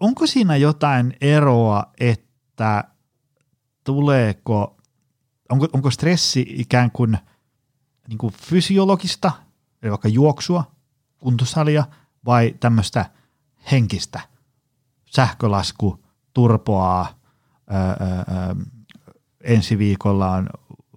[0.00, 2.84] onko siinä jotain eroa, että
[3.84, 4.76] tuleeko,
[5.48, 7.18] onko, onko stressi ikään kuin,
[8.08, 9.32] niin kuin fysiologista,
[9.82, 10.64] eli vaikka juoksua,
[11.18, 11.84] kuntosalia,
[12.24, 13.10] vai tämmöistä
[13.70, 14.20] henkistä,
[15.04, 16.04] sähkölasku,
[16.38, 17.08] turpoaa,
[17.70, 18.54] öö, öö,
[19.40, 20.48] ensi viikolla on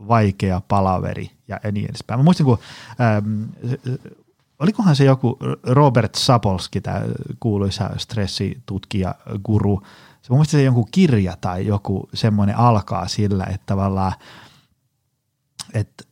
[0.07, 2.19] vaikea palaveri ja niin edespäin.
[2.19, 2.59] Mä muistin, kun
[3.01, 3.43] ähm,
[4.59, 7.01] olikohan se joku Robert Sapolski, tämä
[7.39, 9.81] kuuluisa stressitutkija, guru,
[10.21, 14.13] se mun se jonkun kirja tai joku semmoinen alkaa sillä, että tavallaan,
[15.73, 16.03] että,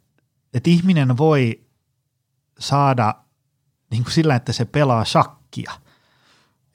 [0.54, 1.62] että ihminen voi
[2.60, 3.16] saada
[3.92, 5.72] niin kuin sillä, että se pelaa shakkia,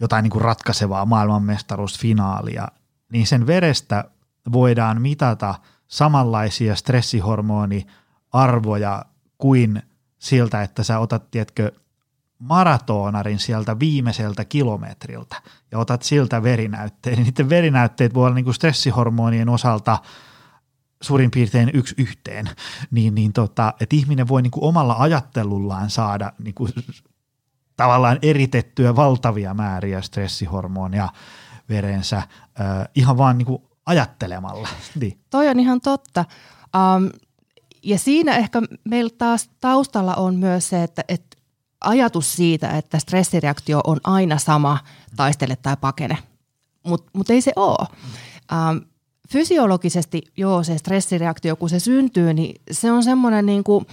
[0.00, 2.68] jotain niin kuin ratkaisevaa maailmanmestaruusfinaalia,
[3.12, 4.04] niin sen verestä
[4.52, 5.54] voidaan mitata
[5.86, 9.04] samanlaisia stressihormoniarvoja
[9.38, 9.82] kuin
[10.18, 11.72] siltä, että sä otat, tiedätkö,
[12.38, 15.42] maratonarin sieltä viimeiseltä kilometriltä
[15.72, 19.98] ja otat siltä verinäytteen, niiden verinäytteet voi olla niin kuin stressihormonien osalta
[21.00, 22.50] suurin piirtein yksi yhteen,
[22.90, 26.72] niin, niin tota, että ihminen voi niin kuin omalla ajattelullaan saada niin kuin,
[27.76, 31.08] tavallaan eritettyä valtavia määriä stressihormonia
[31.68, 32.26] verensä äh,
[32.94, 34.68] ihan vaan niin kuin ajattelemalla.
[35.00, 35.18] Niin.
[35.30, 36.24] Toi on ihan totta.
[36.76, 37.10] Um,
[37.82, 41.36] ja siinä ehkä meillä taas taustalla on myös se, että, että
[41.80, 44.78] ajatus siitä, että stressireaktio on aina sama,
[45.16, 46.18] taistele tai pakene.
[46.86, 47.88] Mutta mut ei se ole.
[48.52, 48.80] Um,
[49.28, 53.86] fysiologisesti joo, se stressireaktio, kun se syntyy, niin se on semmoinen niin kuin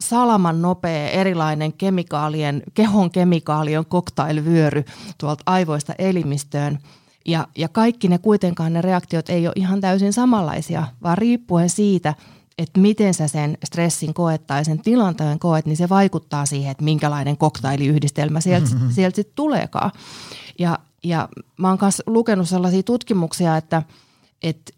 [0.00, 4.84] salaman nopea erilainen kemikaalien, kehon kemikaalien koktailvyöry
[5.18, 6.78] tuolta aivoista elimistöön–
[7.26, 12.14] ja, ja kaikki ne kuitenkaan ne reaktiot ei ole ihan täysin samanlaisia, vaan riippuen siitä,
[12.58, 16.84] että miten sä sen stressin koet tai sen tilanteen koet, niin se vaikuttaa siihen, että
[16.84, 18.90] minkälainen koktailiyhdistelmä sieltä, mm-hmm.
[18.96, 19.90] sieltä sitten tuleekaan.
[20.58, 23.82] Ja, ja mä oon myös lukenut sellaisia tutkimuksia, että,
[24.42, 24.72] että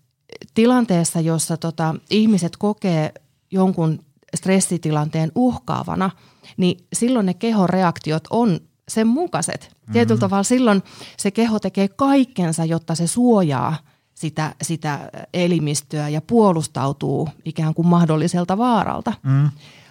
[0.54, 3.12] tilanteessa, jossa tota, ihmiset kokee
[3.50, 4.04] jonkun
[4.36, 6.10] stressitilanteen uhkaavana,
[6.56, 9.60] niin silloin ne kehon reaktiot on sen mukaiset.
[9.62, 9.92] Mm-hmm.
[9.92, 10.82] Tietyllä tavalla silloin
[11.16, 13.76] se keho tekee kaikkensa, jotta se suojaa
[14.14, 19.12] sitä, sitä elimistöä ja puolustautuu ikään kuin mahdolliselta vaaralta.
[19.22, 19.50] Mm.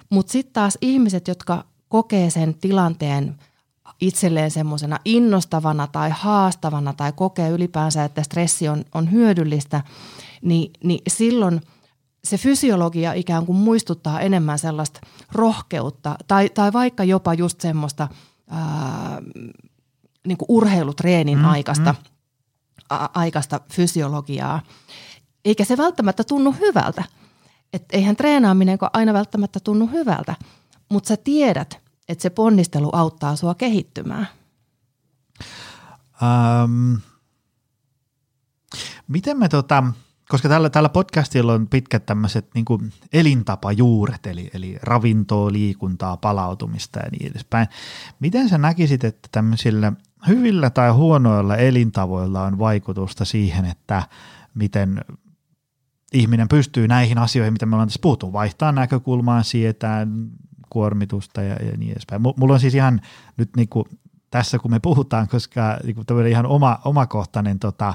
[0.09, 3.35] Mutta sitten taas ihmiset, jotka kokee sen tilanteen
[4.01, 9.83] itselleen semmoisena innostavana tai haastavana tai kokee ylipäänsä, että stressi on, on hyödyllistä,
[10.41, 11.61] niin, niin silloin
[12.23, 14.99] se fysiologia ikään kuin muistuttaa enemmän sellaista
[15.31, 18.07] rohkeutta tai, tai vaikka jopa just semmoista–
[18.51, 19.21] ää,
[20.27, 21.97] niin kuin urheilutreenin mm, aikaista, mm.
[22.89, 24.61] A, aikaista fysiologiaa.
[25.45, 27.03] Eikä se välttämättä tunnu hyvältä.
[27.73, 30.35] Et eihän treenaaminen aina välttämättä tunnu hyvältä,
[30.89, 34.27] mutta sä tiedät, että se ponnistelu auttaa sua kehittymään.
[36.21, 36.99] Um,
[39.07, 39.83] miten me tota,
[40.31, 47.09] koska tällä, tällä podcastilla on pitkät tämmöiset niin elintapajuuret, eli, eli ravintoa, liikuntaa, palautumista ja
[47.11, 47.67] niin edespäin.
[48.19, 49.93] Miten sä näkisit, että tämmöisillä
[50.27, 54.03] hyvillä tai huonoilla elintavoilla on vaikutusta siihen, että
[54.53, 55.01] miten
[56.13, 60.07] ihminen pystyy näihin asioihin, mitä me ollaan tässä puhuttu, vaihtaa näkökulmaa, sietää
[60.69, 62.21] kuormitusta ja, ja niin edespäin.
[62.21, 63.01] Mulla on siis ihan
[63.37, 63.85] nyt niin kuin
[64.29, 67.93] tässä, kun me puhutaan, koska niin kuin ihan oma, omakohtainen tota,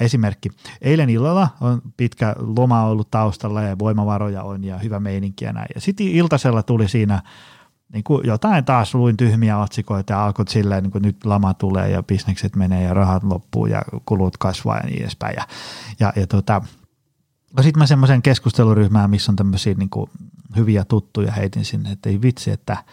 [0.00, 0.48] esimerkki.
[0.80, 5.68] Eilen illalla on pitkä loma ollut taustalla ja voimavaroja on ja hyvä meininki ja näin.
[5.74, 7.22] Ja sitten iltasella tuli siinä
[7.92, 11.90] niin kuin jotain taas luin tyhmiä otsikoita ja alkoi silleen, niin kuin nyt lama tulee
[11.90, 15.34] ja bisnekset menee ja rahat loppuu ja kulut kasvaa ja niin edespäin.
[15.36, 15.46] Ja,
[16.00, 16.62] ja, ja tota,
[17.56, 20.10] no sitten mä semmoisen keskusteluryhmään, missä on tämmöisiä niin kuin
[20.56, 22.76] hyviä tuttuja heitin sinne, että ei vitsi, että–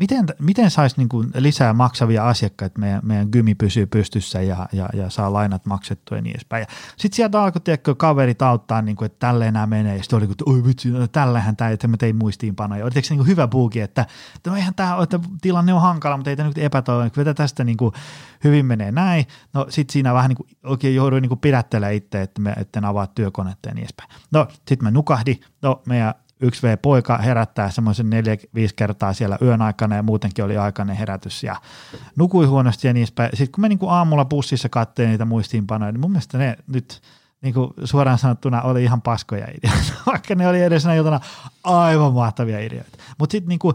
[0.00, 4.68] miten, miten saisi niin kuin lisää maksavia asiakkaita, että meidän, meidän gymi pysyy pystyssä ja,
[4.72, 6.66] ja, ja saa lainat maksettua ja niin edespäin.
[6.96, 10.02] Sitten sieltä alkoi tiedätkö, kaverit auttaa, niin kuin, että tälleen nämä menee.
[10.02, 12.90] Sitten oli, että oi vitsi, no, tällähän tämä, että mä tein muistiinpanoja.
[12.90, 16.36] Se niin hyvä puuki, että, että no eihän tämä, että tilanne on hankala, mutta ei
[16.36, 17.92] tämä nyt epätoivon, että tästä niin kuin
[18.44, 19.26] hyvin menee näin.
[19.52, 23.06] No sitten siinä vähän niin kuin, oikein jouduin niin pidättelemään itse, että, me, etten avaa
[23.06, 24.10] työkonetta ja niin edespäin.
[24.30, 29.38] No sitten mä nukahdin, no meidän yksi v poika herättää semmoisen neljä, viisi kertaa siellä
[29.42, 31.56] yön aikana ja muutenkin oli aikainen herätys ja
[32.16, 36.00] nukui huonosti ja niin Sitten kun me niin kuin aamulla bussissa katsoin niitä muistiinpanoja, niin
[36.00, 37.02] mun mielestä ne nyt
[37.42, 41.20] niin kuin suoraan sanottuna oli ihan paskoja ideoita, vaikka ne oli edellisenä iltana
[41.64, 42.98] aivan mahtavia ideoita.
[43.18, 43.74] Mutta sitten niin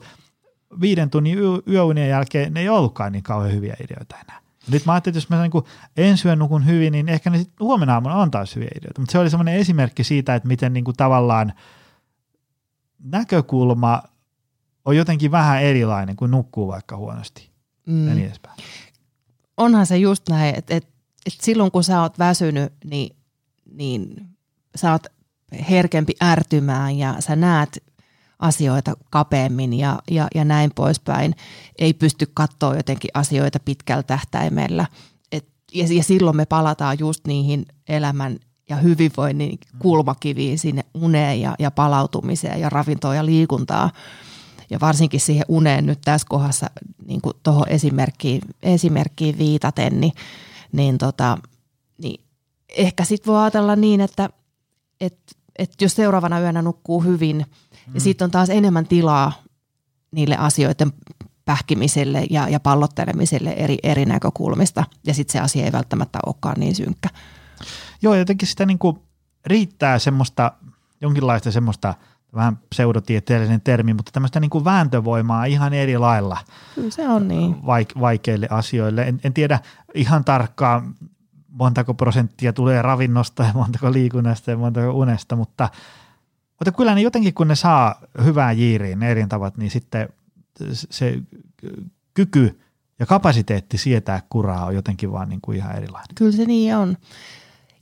[0.82, 4.42] viiden tunnin yö, yöunien jälkeen ne ei ollutkaan niin kauhean hyviä ideoita enää.
[4.72, 5.64] Nyt mä ajattelin, että jos mä niin
[5.98, 9.02] ensi yön nukun hyvin, niin ehkä ne sitten huomenna aamuna on taas hyviä ideoita.
[9.02, 11.54] Mutta se oli semmoinen esimerkki siitä, että miten niin kuin tavallaan
[13.06, 14.04] näkökulma
[14.86, 17.50] on jotenkin vähän erilainen, kuin nukkuu vaikka huonosti
[17.86, 18.08] mm.
[18.08, 18.58] ja niin edespäin.
[19.58, 20.90] Onhan se just näin, että, että,
[21.26, 23.16] että silloin kun sä oot väsynyt, niin,
[23.72, 24.28] niin
[24.76, 25.08] sä oot
[25.70, 27.84] herkempi ärtymään ja sä näet
[28.40, 31.36] asioita kapeammin ja, ja, ja näin poispäin.
[31.80, 34.86] Ei pysty katsoa jotenkin asioita pitkällä tähtäimellä.
[35.32, 38.40] Et, ja, ja silloin me palataan just niihin elämän
[38.70, 43.92] ja hyvinvoinnin kulmakiviin sinne uneen ja, ja palautumiseen ja ravintoon ja liikuntaa.
[44.70, 46.70] Ja varsinkin siihen uneen nyt tässä kohdassa
[47.06, 50.14] niin tuohon esimerkkiin, esimerkkiin viitaten, niin,
[50.72, 51.38] niin, tota,
[51.98, 52.22] niin
[52.70, 54.30] ehkä sitten voi ajatella niin, että
[55.02, 55.18] et,
[55.60, 57.46] et jos seuraavana yönä nukkuu hyvin–
[57.94, 59.32] ja sitten on taas enemmän tilaa
[60.12, 60.94] niille asioiden
[61.46, 64.84] pähkimiselle ja, ja pallottelemiselle eri, eri näkökulmista.
[65.08, 67.10] Ja sitten se asia ei välttämättä olekaan niin synkkä.
[68.02, 69.00] Joo, jotenkin sitä niin kuin
[69.46, 70.52] riittää semmoista,
[71.02, 71.94] jonkinlaista semmoista
[72.36, 76.38] vähän pseudotieteellinen termi, mutta tämmöistä niin kuin vääntövoimaa ihan eri lailla.
[76.76, 77.56] Kyllä se on niin.
[77.56, 79.04] Vaik- vaikeille asioille.
[79.04, 79.60] En, en tiedä
[79.94, 80.96] ihan tarkkaan,
[81.48, 85.70] montako prosenttia tulee ravinnosta ja montako liikunnasta ja montako unesta, mutta–
[86.60, 90.10] mutta kyllä ne jotenkin, kun ne saa hyvää jiiriin, ne eri tavat, niin sitten
[90.74, 91.20] se
[92.14, 92.60] kyky
[93.00, 96.16] ja kapasiteetti sietää kuraa on jotenkin vaan niin kuin ihan erilainen.
[96.16, 96.98] Kyllä se niin on.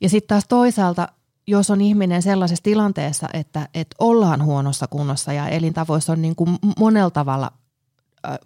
[0.04, 1.08] Ja sitten taas toisaalta,
[1.48, 6.58] jos on ihminen sellaisessa tilanteessa, että, että ollaan huonossa kunnossa ja elintavoissa on niin kuin
[6.80, 7.52] monella tavalla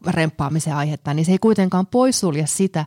[0.08, 2.86] remppaamisen aihetta, niin se ei kuitenkaan poissulje sitä,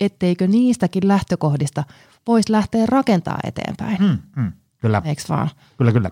[0.00, 1.84] etteikö niistäkin lähtökohdista
[2.26, 3.98] voisi lähteä rakentaa eteenpäin.
[3.98, 5.02] Hmm, hmm, kyllä.
[5.04, 5.50] Eikö vaan?
[5.78, 6.10] Kyllä, kyllä.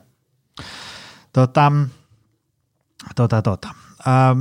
[1.33, 1.73] Tota,
[3.17, 3.69] tota, tota.
[4.09, 4.41] Ähm,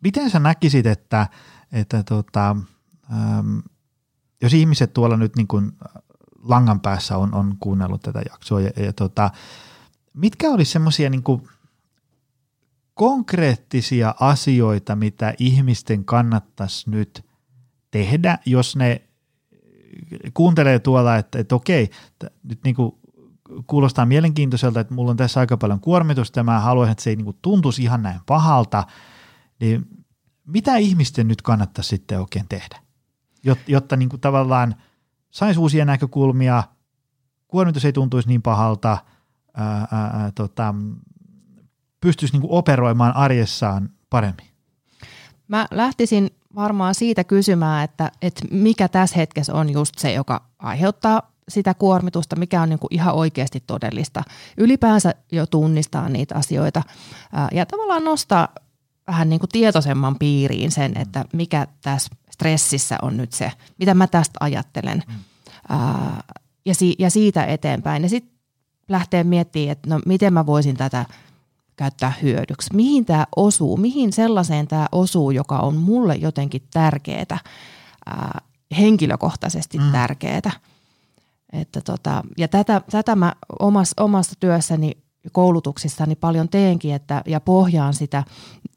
[0.00, 1.26] miten sä näkisit, että,
[1.72, 2.56] että tota,
[3.12, 3.58] ähm,
[4.42, 5.72] jos ihmiset tuolla nyt niin kuin
[6.44, 9.30] langan päässä on, on kuunnellut tätä jaksoa, ja, ja tota,
[10.14, 11.22] mitkä olisi semmoisia niin
[12.94, 17.24] konkreettisia asioita, mitä ihmisten kannattaisi nyt
[17.90, 19.02] tehdä, jos ne
[20.34, 21.90] kuuntelee tuolla, että, että okei,
[22.42, 22.92] nyt niin kuin
[23.66, 27.16] kuulostaa mielenkiintoiselta, että mulla on tässä aika paljon kuormitusta ja mä haluaisin, että se ei
[27.16, 28.86] niin tuntuisi ihan näin pahalta,
[29.60, 29.86] niin
[30.46, 32.78] mitä ihmisten nyt kannattaisi sitten oikein tehdä,
[33.44, 34.74] jotta, jotta niin kuin tavallaan
[35.34, 36.62] saisi uusia näkökulmia,
[37.48, 38.98] kuormitus ei tuntuisi niin pahalta,
[39.54, 40.74] ää, ää, tota,
[42.00, 44.46] pystyisi niin operoimaan arjessaan paremmin?
[45.48, 51.22] Mä lähtisin varmaan siitä kysymään, että, että mikä tässä hetkessä on just se, joka aiheuttaa
[51.48, 54.22] sitä kuormitusta, mikä on niin kuin ihan oikeasti todellista.
[54.56, 56.82] Ylipäänsä jo tunnistaa niitä asioita
[57.52, 58.48] ja tavallaan nostaa
[59.06, 64.06] vähän niin kuin tietoisemman piiriin sen, että mikä tässä stressissä on nyt se, mitä mä
[64.06, 65.02] tästä ajattelen.
[65.08, 65.14] Mm.
[66.64, 68.02] ja, si- ja siitä eteenpäin.
[68.02, 68.34] Ja sitten
[68.88, 71.06] lähtee miettimään, että no miten mä voisin tätä
[71.76, 72.74] käyttää hyödyksi.
[72.74, 77.38] Mihin tämä osuu, mihin sellaiseen tämä osuu, joka on mulle jotenkin tärkeää,
[78.78, 79.92] henkilökohtaisesti mm.
[79.92, 80.50] tärkeää.
[81.52, 87.94] Että tota, ja tätä, tätä mä omassa, omassa työssäni koulutuksissani paljon teenkin että, ja pohjaan
[87.94, 88.24] sitä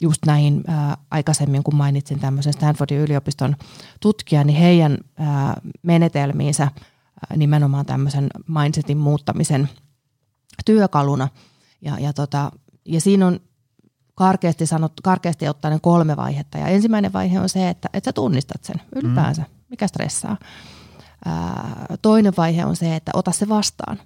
[0.02, 3.56] just näihin ää, aikaisemmin, kun mainitsin tämmöisen Stanfordin yliopiston
[4.00, 9.70] tutkijan, niin heidän ää, menetelmiinsä ää, nimenomaan tämmöisen mindsetin muuttamisen
[10.66, 11.28] työkaluna.
[11.82, 12.52] Ja, ja, tota,
[12.86, 13.40] ja siinä on
[14.16, 16.58] karkeasti, sanottu, karkeasti ottaen kolme vaihetta.
[16.58, 19.48] Ja ensimmäinen vaihe on se, että, että sä tunnistat sen ylipäänsä, mm.
[19.70, 20.38] mikä stressaa
[22.02, 24.00] toinen vaihe on se, että ota se vastaan.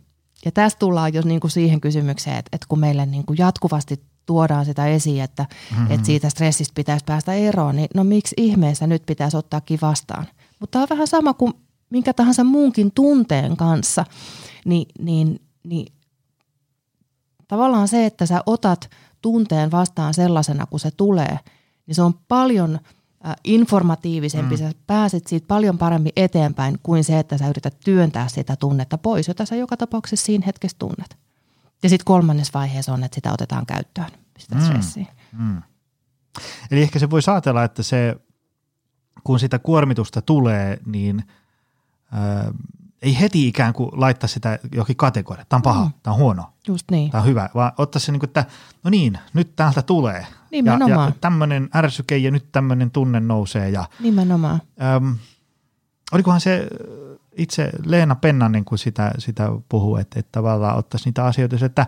[0.45, 4.01] Ja tästä tullaan jo niin kuin siihen kysymykseen, että, että kun meille niin kuin jatkuvasti
[4.25, 5.91] tuodaan sitä esiin, että, mm-hmm.
[5.91, 10.27] että siitä stressistä pitäisi päästä eroon, niin no miksi ihmeessä nyt pitäisi ottaakin vastaan?
[10.59, 11.53] Mutta tämä on vähän sama kuin
[11.89, 14.05] minkä tahansa muunkin tunteen kanssa,
[14.65, 15.93] niin, niin, niin
[17.47, 18.89] tavallaan se, että sä otat
[19.21, 21.39] tunteen vastaan sellaisena kuin se tulee,
[21.87, 22.79] niin se on paljon–
[23.43, 24.59] informatiivisempi, mm.
[24.59, 29.27] sä pääset siitä paljon paremmin eteenpäin kuin se, että sä yrität työntää sitä tunnetta pois,
[29.27, 31.17] jota sä joka tapauksessa siinä hetkessä tunnet.
[31.83, 34.61] Ja sitten kolmannes vaiheessa on, että sitä otetaan käyttöön, sitä mm.
[34.61, 35.05] stressiä.
[35.31, 35.61] Mm.
[36.71, 38.15] Eli ehkä se voi ajatella, että se,
[39.23, 41.23] kun sitä kuormitusta tulee, niin
[42.13, 42.53] äh,
[43.01, 45.45] ei heti ikään kuin laittaa sitä johonkin kategoria.
[45.49, 45.91] Tämä on paha, mm.
[46.03, 47.11] tämä on huono, Just niin.
[47.11, 48.45] tämä on hyvä, vaan ottaa se niin kuin, että
[48.83, 50.27] no niin, nyt täältä tulee.
[50.51, 50.89] Nimenomaan.
[50.89, 53.69] Ja, ja tämmöinen ärsyke ja nyt tämmöinen tunne nousee.
[53.69, 54.61] Ja, Nimenomaan.
[54.95, 55.15] äm,
[56.11, 56.67] olikohan se
[57.37, 61.87] itse Leena Pennanen, kun sitä, sitä puhuu, että, että tavallaan ottaisi niitä asioita, että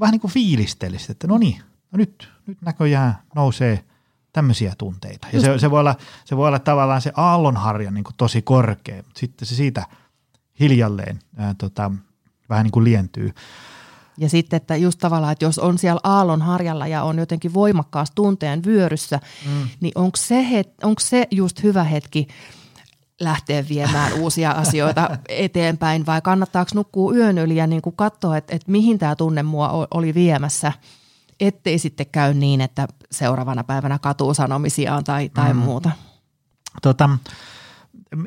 [0.00, 3.84] vähän niin kuin fiilistelisi, että no niin, no nyt, nyt näköjään nousee
[4.32, 5.26] tämmöisiä tunteita.
[5.32, 5.94] Ja se, se, voi olla,
[6.24, 9.86] se voi olla tavallaan se aallonharja niin kuin tosi korkea, mutta sitten se siitä
[10.60, 11.90] hiljalleen ää, tota,
[12.48, 13.32] vähän niin kuin lientyy.
[14.18, 18.14] Ja sitten, että just tavallaan, että jos on siellä aallon harjalla ja on jotenkin voimakkaasti
[18.14, 19.68] tunteen vyöryssä, mm.
[19.80, 22.28] niin onko se, het, onko se just hyvä hetki
[23.20, 28.56] lähteä viemään uusia asioita eteenpäin vai kannattaako nukkua yön yli ja niin kuin katsoa, että,
[28.56, 30.72] että mihin tämä tunne mua oli viemässä,
[31.40, 35.58] ettei sitten käy niin, että seuraavana päivänä katuu sanomisiaan tai, tai mm.
[35.58, 35.90] muuta.
[36.82, 37.10] Tota,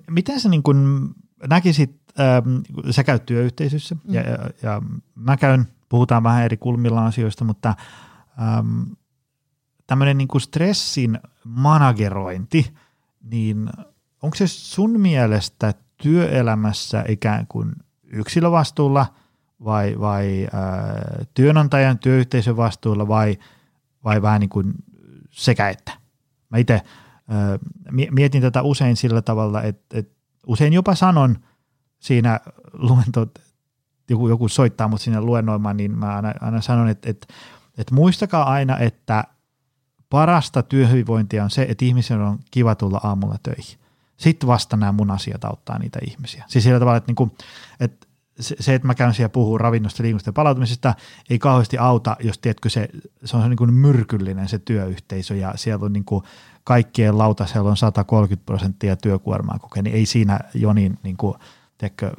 [0.09, 1.09] miten sä niin kun
[1.49, 2.57] näkisit, ähm,
[2.91, 4.13] sä käyt työyhteisössä mm.
[4.13, 4.81] ja, ja, ja
[5.15, 7.75] mä käyn, puhutaan vähän eri kulmilla asioista, mutta
[8.41, 8.81] ähm,
[9.87, 12.73] tämmöinen niin stressin managerointi,
[13.23, 13.69] niin
[14.21, 17.71] onko se sun mielestä työelämässä ikään kuin
[18.03, 19.05] yksilövastuulla
[19.63, 23.37] vai, vai äh, työnantajan työyhteisön vastuulla vai,
[24.03, 24.73] vai vähän niin kuin
[25.31, 25.91] sekä että?
[26.49, 26.81] Mä itse
[28.11, 30.15] mietin tätä usein sillä tavalla, että, että
[30.47, 31.37] usein jopa sanon
[31.99, 32.39] siinä
[32.73, 33.27] luento,
[34.09, 37.27] joku, joku soittaa mut sinne luennoimaan, niin mä aina, aina sanon, että, että,
[37.77, 39.23] että muistakaa aina, että
[40.09, 43.81] parasta työhyvinvointia on se, että ihmisen on kiva tulla aamulla töihin
[44.21, 46.45] sitten vasta nämä mun asiat auttaa niitä ihmisiä.
[46.47, 47.31] Siis sillä tavalla, että, niin kuin,
[47.79, 48.07] että
[48.39, 50.93] se, että mä käyn siellä puhuu ravinnosta, liikunnasta ja palautumisesta,
[51.29, 52.89] ei kauheasti auta, jos tiedätkö, se,
[53.25, 56.23] se on niin kuin myrkyllinen se työyhteisö ja siellä on niin kuin
[56.63, 61.35] kaikkien lautasella on 130 prosenttia työkuormaa kokee, niin ei siinä Jonin niin kuin,
[61.77, 62.11] tiedätkö,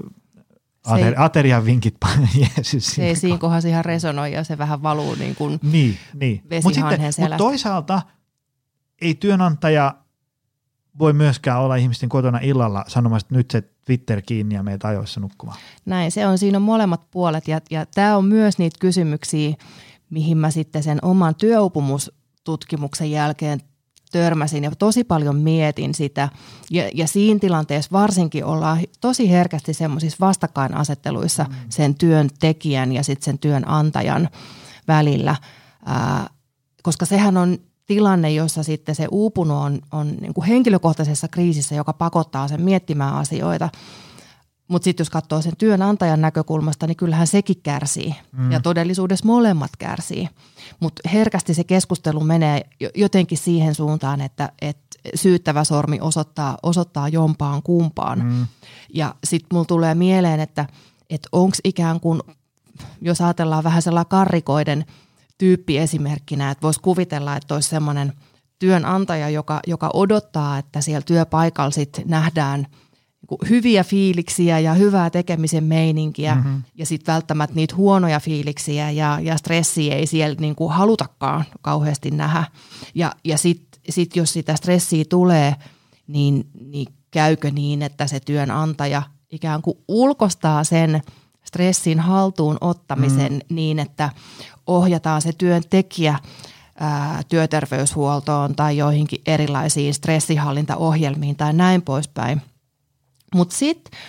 [0.86, 1.96] Ater, aterian vinkit
[2.40, 2.86] Jeesus.
[2.86, 6.42] Se ei siinä kohdassa ihan resonoi ja se vähän valuu niin kuin niin, niin.
[6.62, 8.02] Mutta mut toisaalta
[9.00, 9.94] ei työnantaja
[10.98, 15.20] voi myöskään olla ihmisten kotona illalla sanomassa, että nyt se Twitter kiinni ja meitä ajoissa
[15.20, 15.58] nukkumaan.
[15.84, 19.54] Näin, se on, siinä on molemmat puolet ja, ja tämä on myös niitä kysymyksiä,
[20.10, 23.60] mihin mä sitten sen oman työupumustutkimuksen jälkeen
[24.12, 26.28] törmäsin ja tosi paljon mietin sitä.
[26.70, 31.54] Ja, ja siinä tilanteessa varsinkin ollaan tosi herkästi semmoisissa vastakkainasetteluissa mm.
[31.68, 34.28] sen työntekijän ja sitten sen työnantajan
[34.88, 35.36] välillä,
[35.86, 36.30] ää,
[36.82, 41.92] koska sehän on tilanne, jossa sitten se uupunut on, on niin kuin henkilökohtaisessa kriisissä, joka
[41.92, 43.68] pakottaa sen miettimään asioita.
[44.72, 48.14] Mutta sitten jos katsoo sen työnantajan näkökulmasta, niin kyllähän sekin kärsii.
[48.32, 48.52] Mm.
[48.52, 50.28] Ja todellisuudessa molemmat kärsii.
[50.80, 52.62] Mutta herkästi se keskustelu menee
[52.94, 58.24] jotenkin siihen suuntaan, että, että syyttävä sormi osoittaa, osoittaa jompaan kumpaan.
[58.24, 58.46] Mm.
[58.94, 60.66] Ja sitten mulla tulee mieleen, että,
[61.10, 62.20] että onko ikään kuin,
[63.00, 64.84] jos ajatellaan vähän sellainen karrikoiden–
[65.42, 68.12] tyyppi esimerkkinä, että voisi kuvitella, että olisi semmoinen
[68.58, 72.66] työnantaja, joka, joka odottaa, että siellä työpaikalla sit nähdään
[73.30, 76.62] niin hyviä fiiliksiä ja hyvää tekemisen meininkiä mm-hmm.
[76.74, 82.10] ja sitten välttämättä niitä huonoja fiiliksiä ja, ja stressiä ei siellä niin kuin halutakaan kauheasti
[82.10, 82.44] nähdä.
[82.94, 85.54] Ja, ja sitten sit jos sitä stressiä tulee,
[86.06, 91.02] niin, niin käykö niin, että se työnantaja ikään kuin ulkostaa sen
[91.44, 93.40] stressin haltuun ottamisen mm.
[93.48, 94.10] niin, että
[94.66, 96.18] ohjataan se työntekijä
[96.80, 102.42] ää, työterveyshuoltoon tai joihinkin erilaisiin stressihallintaohjelmiin tai näin poispäin.
[103.34, 104.00] Mutta sitten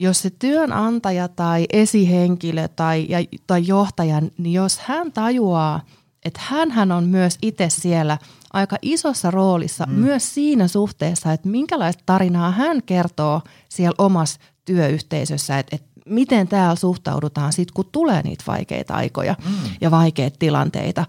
[0.00, 5.80] jos se työnantaja tai esihenkilö tai, ja, tai johtaja, niin jos hän tajuaa,
[6.24, 6.40] että
[6.70, 8.18] hän on myös itse siellä
[8.52, 9.92] aika isossa roolissa mm.
[9.92, 16.76] myös siinä suhteessa, että minkälaista tarinaa hän kertoo siellä omassa työyhteisössä, että, että miten täällä
[16.76, 19.70] suhtaudutaan sitten, kun tulee niitä vaikeita aikoja mm.
[19.80, 21.06] ja vaikeita tilanteita,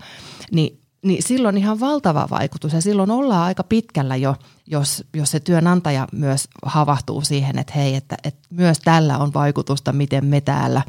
[0.51, 4.35] niin, niin silloin ihan valtava vaikutus ja silloin ollaan aika pitkällä jo,
[4.67, 9.93] jos, jos se työnantaja myös havahtuu siihen, että hei, että, että myös tällä on vaikutusta,
[9.93, 10.81] miten me täällä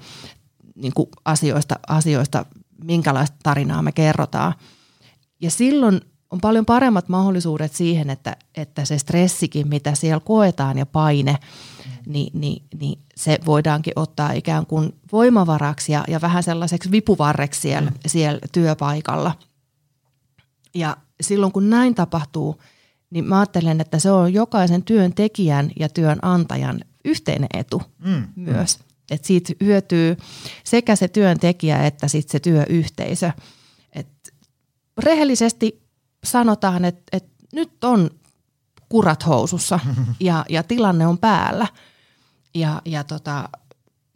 [0.75, 2.47] niin kuin asioista, asioista,
[2.85, 4.55] minkälaista tarinaa me kerrotaan.
[5.41, 6.01] Ja silloin
[6.31, 11.37] on paljon paremmat mahdollisuudet siihen, että, että se stressikin, mitä siellä koetaan ja paine,
[12.07, 17.91] niin, niin, niin se voidaankin ottaa ikään kuin voimavaraksi ja, ja vähän sellaiseksi vipuvarreksi siellä,
[17.91, 17.97] mm.
[18.07, 19.33] siellä työpaikalla.
[20.75, 22.62] Ja silloin kun näin tapahtuu,
[23.11, 28.29] niin mä ajattelen, että se on jokaisen työntekijän ja työnantajan yhteinen etu mm.
[28.37, 28.79] myös.
[29.11, 30.16] Että siitä hyötyy
[30.64, 33.31] sekä se työntekijä että sitten se työyhteisö.
[33.93, 34.35] Et
[34.99, 35.83] rehellisesti
[36.25, 38.11] sanotaan, että, että nyt on
[38.89, 39.81] kurat housussa
[40.21, 41.66] ja, ja tilanne on päällä–
[42.55, 43.49] ja, ja tota,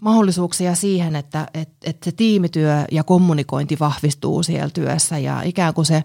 [0.05, 5.85] mahdollisuuksia siihen, että, että, että se tiimityö ja kommunikointi vahvistuu siellä työssä ja ikään kuin
[5.85, 6.05] se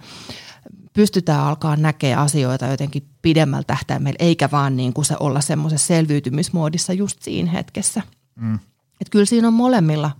[0.94, 6.94] pystytään alkaa näkemään asioita jotenkin pidemmällä tähtäimellä, eikä vaan niin kuin se olla semmoisessa selviytymismoodissa
[6.94, 8.02] just siinä hetkessä.
[8.36, 8.56] Mm.
[9.02, 10.12] Että kyllä siinä on molemmilla,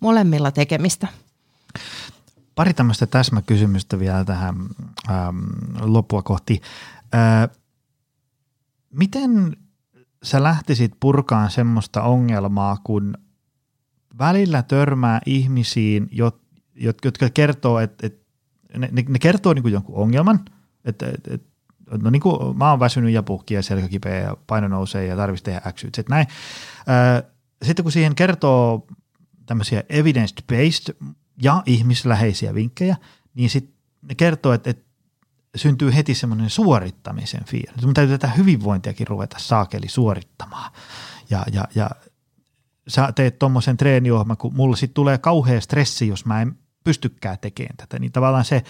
[0.00, 1.08] molemmilla tekemistä.
[2.54, 4.56] Pari tämmöistä täsmäkysymystä vielä tähän
[5.10, 5.38] ähm,
[5.80, 6.62] loppua kohti.
[7.14, 7.56] Äh,
[8.90, 9.56] miten
[10.22, 13.14] sä lähtisit purkaan semmoista ongelmaa, kun
[14.18, 16.08] välillä törmää ihmisiin,
[17.04, 18.26] jotka kertoo, että, että
[18.78, 20.40] ne, ne kertoo niin kuin jonkun ongelman,
[20.84, 21.50] että, että
[22.02, 25.16] no niin kuin mä oon väsynyt ja puhki ja selkä kipeä ja paino nousee ja
[25.16, 26.26] tarvitsisi tehdä X, Z, näin.
[27.62, 28.86] Sitten kun siihen kertoo
[29.46, 31.12] tämmöisiä evidence-based
[31.42, 32.96] ja ihmisläheisiä vinkkejä,
[33.34, 34.89] niin sitten ne kertoo, että, että
[35.56, 37.84] syntyy heti semmoinen suorittamisen fiilis.
[37.84, 40.72] Mun täytyy tätä hyvinvointiakin ruveta saakeli suorittamaan.
[41.30, 41.90] Ja, ja, ja
[42.88, 47.76] sä teet tuommoisen treeniohjelman, kun mulla sitten tulee kauhea stressi, jos mä en pystykään tekemään
[47.76, 48.62] tätä, niin tavallaan se,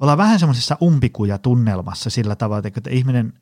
[0.00, 3.32] ollaan vähän semmoisessa umpikuja tunnelmassa sillä tavalla, että ihminen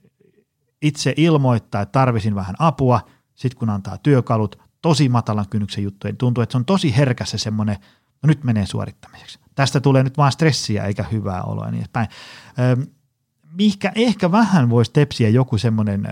[0.82, 3.00] itse ilmoittaa, että tarvisin vähän apua,
[3.34, 7.38] sitten kun antaa työkalut, tosi matalan kynnyksen juttuja, niin tuntuu, että se on tosi herkässä
[7.38, 7.76] semmoinen,
[8.22, 9.38] no nyt menee suorittamiseksi.
[9.54, 12.08] Tästä tulee nyt vaan stressiä eikä hyvää oloa ja niin edespäin.
[13.52, 16.08] Mihkä ehkä vähän voisi tepsiä joku semmoinen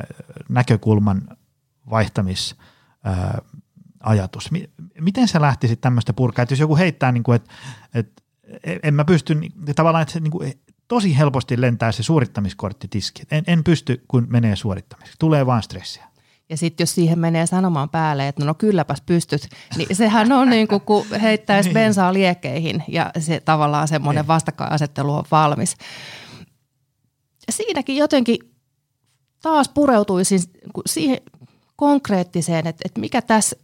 [0.48, 1.28] näkökulman
[1.90, 2.56] vaihtamis
[4.00, 4.50] ajatus.
[5.00, 7.54] Miten sä lähtisit tämmöistä purkaa, että jos joku heittää, niin kuin, että,
[7.94, 8.22] että
[8.82, 10.52] en mä pysty, niin, tavallaan, että se niin kuin,
[10.88, 13.22] tosi helposti lentää se suorittamiskortti tiski.
[13.30, 15.18] En, en pysty, kun menee suorittamiseksi.
[15.18, 16.08] Tulee vaan stressiä.
[16.48, 20.50] Ja sitten jos siihen menee sanomaan päälle, että no, no kylläpäs pystyt, niin sehän on
[20.50, 21.74] niin kuin kun heittäisi niin.
[21.74, 24.28] bensaa liekkeihin ja se tavallaan semmoinen niin.
[24.28, 25.76] vastakkainasettelu on valmis.
[27.50, 28.38] Siinäkin jotenkin
[29.42, 30.40] taas pureutuisin
[30.86, 31.18] siihen
[31.76, 33.56] konkreettiseen, että, että mikä tässä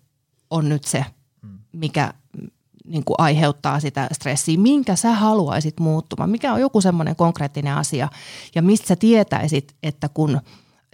[0.50, 1.04] on nyt se,
[1.42, 1.58] hmm.
[1.72, 2.14] mikä
[2.84, 8.08] niin kuin aiheuttaa sitä stressiä, minkä sä haluaisit muuttumaan, mikä on joku semmoinen konkreettinen asia
[8.54, 10.40] ja mistä sä tietäisit, että kun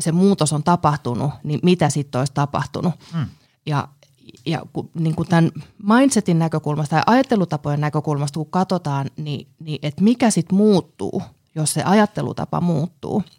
[0.00, 2.94] se muutos on tapahtunut, niin mitä sitten olisi tapahtunut.
[3.14, 3.26] Mm.
[3.66, 3.88] Ja,
[4.46, 5.50] ja kun, niin kuin tämän
[5.82, 11.22] mindsetin näkökulmasta ja ajattelutapojen näkökulmasta, kun katsotaan, niin, niin että mikä sitten muuttuu,
[11.54, 13.22] jos se ajattelutapa muuttuu–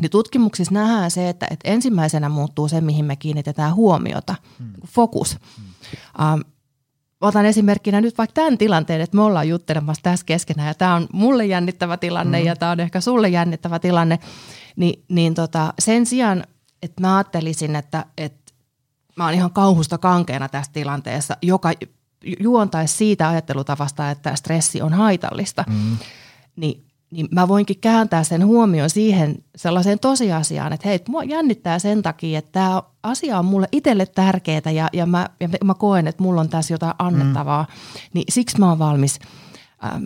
[0.00, 4.72] niin tutkimuksissa nähdään se, että, että ensimmäisenä muuttuu se, mihin me kiinnitetään huomiota, hmm.
[4.86, 5.36] fokus.
[5.56, 6.34] Hmm.
[6.34, 6.44] Um,
[7.20, 11.08] otan esimerkkinä nyt vaikka tämän tilanteen, että me ollaan juttelemassa tässä keskenään ja tämä on
[11.12, 12.46] mulle jännittävä tilanne hmm.
[12.46, 14.18] ja tämä on ehkä sulle jännittävä tilanne,
[14.76, 16.44] niin, niin tota, sen sijaan,
[16.82, 18.52] että mä ajattelisin, että, että
[19.16, 21.72] mä oon ihan kauhusta kankeena tässä tilanteessa, joka
[22.40, 25.96] juontaisi siitä ajattelutavasta, että stressi on haitallista, hmm.
[26.56, 32.02] niin niin mä voinkin kääntää sen huomioon siihen sellaiseen tosiasiaan, että hei, mua jännittää sen
[32.02, 36.22] takia, että tämä asia on mulle itselle tärkeää ja, ja, mä, ja mä koen, että
[36.22, 38.10] mulla on tässä jotain annettavaa, mm.
[38.14, 39.18] niin siksi mä oon valmis
[39.84, 40.04] ähm,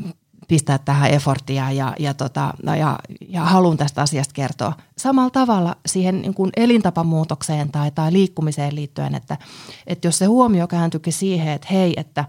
[0.48, 2.98] pistää tähän effortia ja, ja, tota, no ja,
[3.28, 4.72] ja haluan tästä asiasta kertoa.
[4.98, 9.38] Samalla tavalla siihen niin kuin elintapamuutokseen tai, tai liikkumiseen liittyen, että,
[9.86, 12.24] että jos se huomio kääntyykin siihen, että hei, että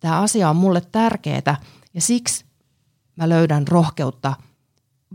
[0.00, 1.56] tämä asia on mulle tärkeää
[1.94, 2.45] ja siksi
[3.16, 4.34] mä löydän rohkeutta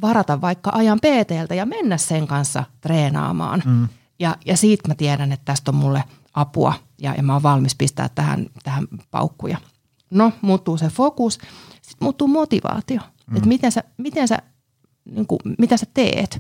[0.02, 3.64] varata vaikka ajan PTltä ja mennä sen kanssa treenaamaan.
[3.66, 3.88] Mm.
[4.20, 7.76] Ja, ja siitä mä tiedän, että tästä on mulle apua ja, ja mä oon valmis
[7.76, 9.58] pistää tähän, tähän paukkuja.
[10.10, 11.34] No, muuttuu se fokus,
[11.82, 13.00] sitten muuttuu motivaatio.
[13.28, 13.38] Mm.
[13.38, 14.38] Että miten sä, miten sä,
[15.06, 16.40] niin kuin, mitä sä teet.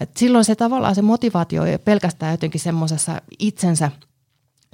[0.00, 3.90] Et silloin se tavallaan se motivaatio ei pelkästään jotenkin semmoisessa itsensä–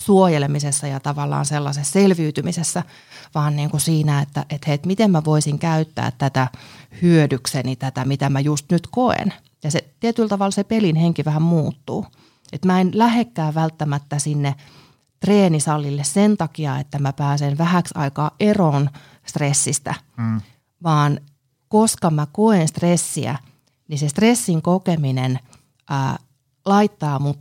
[0.00, 2.82] suojelemisessa ja tavallaan sellaisessa selviytymisessä,
[3.34, 6.48] vaan niin kuin siinä, että, että hei, että miten mä voisin käyttää tätä
[7.02, 9.34] hyödykseni, tätä mitä mä just nyt koen.
[9.64, 12.06] Ja se tietyllä tavalla se pelin henki vähän muuttuu.
[12.52, 14.54] Että mä en lähekkää välttämättä sinne
[15.20, 18.90] treenisalille sen takia, että mä pääsen vähäksi aikaa eroon
[19.26, 20.40] stressistä, mm.
[20.82, 21.20] vaan
[21.68, 23.38] koska mä koen stressiä,
[23.88, 25.38] niin se stressin kokeminen
[25.90, 26.18] ää,
[26.64, 27.38] laittaa mut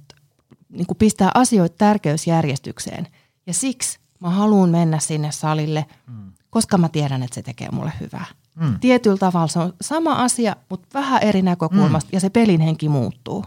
[0.69, 3.07] niin kuin pistää asioita tärkeysjärjestykseen.
[3.47, 6.31] Ja siksi mä haluan mennä sinne salille, mm.
[6.49, 8.25] koska mä tiedän, että se tekee mulle hyvää.
[8.55, 8.79] Mm.
[8.79, 12.15] Tietyllä tavalla se on sama asia, mutta vähän eri näkökulmasta mm.
[12.15, 13.45] ja se pelin henki muuttuu.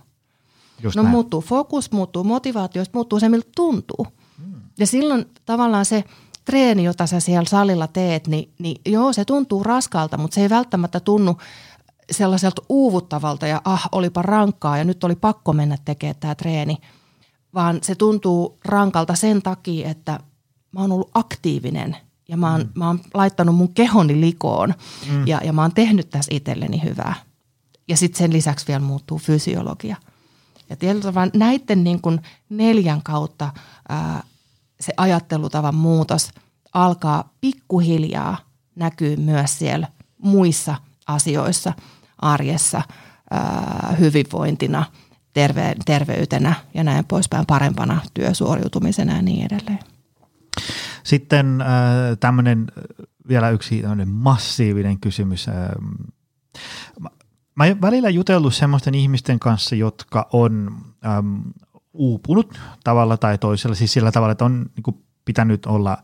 [0.82, 1.10] Just no näin.
[1.10, 4.06] muuttuu fokus, muuttuu motivaatio, muuttuu se, miltä tuntuu.
[4.46, 4.54] Mm.
[4.78, 6.04] Ja silloin tavallaan se
[6.44, 10.50] treeni, jota sä siellä salilla teet, niin, niin joo, se tuntuu raskalta, mutta se ei
[10.50, 11.38] välttämättä tunnu
[12.10, 16.76] sellaiselta uuvuttavalta ja ah, olipa rankkaa ja nyt oli pakko mennä tekemään tämä treeni–
[17.54, 20.20] vaan se tuntuu rankalta sen takia, että
[20.72, 21.96] mä oon ollut aktiivinen
[22.28, 22.70] ja mä oon, mm.
[22.74, 24.74] mä oon laittanut mun kehoni likoon
[25.10, 25.26] mm.
[25.26, 27.14] ja, ja mä oon tehnyt tässä itselleni hyvää.
[27.88, 29.96] Ja sitten sen lisäksi vielä muuttuu fysiologia.
[30.70, 33.52] Ja tietyllä tavalla näiden niin kuin neljän kautta
[33.88, 34.22] ää,
[34.80, 36.30] se ajattelutavan muutos
[36.72, 38.38] alkaa pikkuhiljaa
[38.74, 39.88] näkyy myös siellä
[40.18, 40.74] muissa
[41.06, 41.72] asioissa
[42.18, 42.82] arjessa
[43.30, 44.84] ää, hyvinvointina,
[45.32, 49.78] terve, terveytenä ja näin poispäin parempana työsuoriutumisena ja niin edelleen.
[51.02, 51.66] Sitten äh,
[52.20, 52.66] tämmöinen
[53.28, 55.48] vielä yksi massiivinen kysymys.
[55.48, 55.54] Äh,
[57.54, 60.76] mä oon välillä jutellut semmoisten ihmisten kanssa, jotka on
[61.06, 61.40] ähm,
[61.92, 65.98] uupunut tavalla tai toisella, siis sillä tavalla, että on niin kuin, pitänyt olla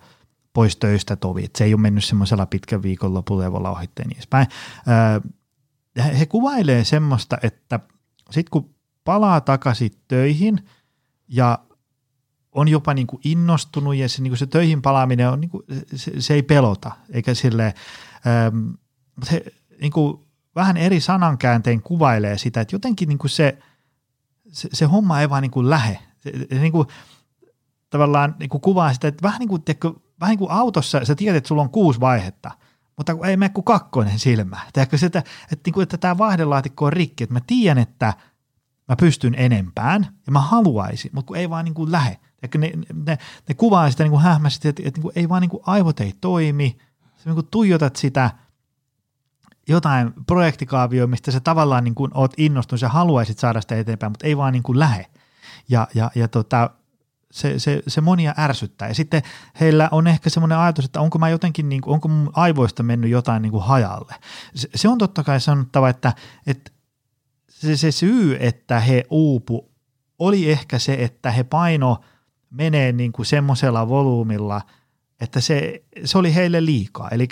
[0.52, 4.16] pois töistä tovi, että se ei ole mennyt semmoisella pitkän viikonlopulla ja voi ohitteen niin
[4.16, 4.46] edespäin.
[4.88, 7.80] Äh, he kuvailee semmoista, että
[8.30, 8.74] sitten kun
[9.08, 10.68] palaa takaisin töihin
[11.28, 11.58] ja
[12.52, 15.62] on jopa niin kuin innostunut ja se, niin kuin se töihin palaaminen on, niin kuin,
[15.94, 17.74] se, se ei pelota, eikä sille
[18.26, 18.70] ähm,
[19.22, 19.44] se
[19.80, 20.18] niin kuin
[20.54, 23.58] vähän eri sanankääntein kuvailee sitä, että jotenkin niin kuin se,
[24.52, 25.98] se, se homma ei vaan niin kuin lähe.
[26.18, 26.88] Se, se niin kuin,
[27.90, 31.14] tavallaan niin kuin kuvaa sitä, että vähän niin kuin, teekö, vähän niin kuin autossa sä
[31.14, 32.50] tiedät, että sulla on kuusi vaihetta,
[32.96, 34.60] mutta ei mene kuin kakkonen silmä.
[34.72, 35.18] Teekö sitä,
[35.52, 38.14] että, niin kuin, että tämä vaihdelaatikko on rikki, että mä tiedän, että
[38.88, 42.18] mä pystyn enempään ja mä haluaisin, mutta kun ei vaan niin kuin lähe.
[42.42, 42.72] Ehkä ne,
[43.06, 43.18] ne,
[43.48, 46.00] ne kuvaa sitä niin kuin hähmästi, että, että niin kuin ei vaan niin kuin aivot
[46.00, 46.76] ei toimi,
[47.16, 48.30] sä niin kuin tuijotat sitä
[49.68, 54.26] jotain projektikaavioa, mistä sä tavallaan niin kuin oot innostunut ja haluaisit saada sitä eteenpäin, mutta
[54.26, 55.06] ei vaan niin kuin lähe.
[55.68, 56.70] Ja, ja, ja tota,
[57.30, 58.88] se, se, se monia ärsyttää.
[58.88, 59.22] Ja sitten
[59.60, 63.10] heillä on ehkä semmoinen ajatus, että onko mä jotenkin, niin kuin, onko mun aivoista mennyt
[63.10, 64.14] jotain niin kuin hajalle.
[64.54, 66.12] Se, se on totta kai sanottava, että,
[66.46, 66.70] että
[67.60, 69.70] se, se syy, että he uupu,
[70.18, 71.96] oli ehkä se, että he paino–
[72.50, 74.60] menee niin kuin semmoisella volyymilla,
[75.20, 77.08] että se, se oli heille liikaa.
[77.08, 77.28] Eli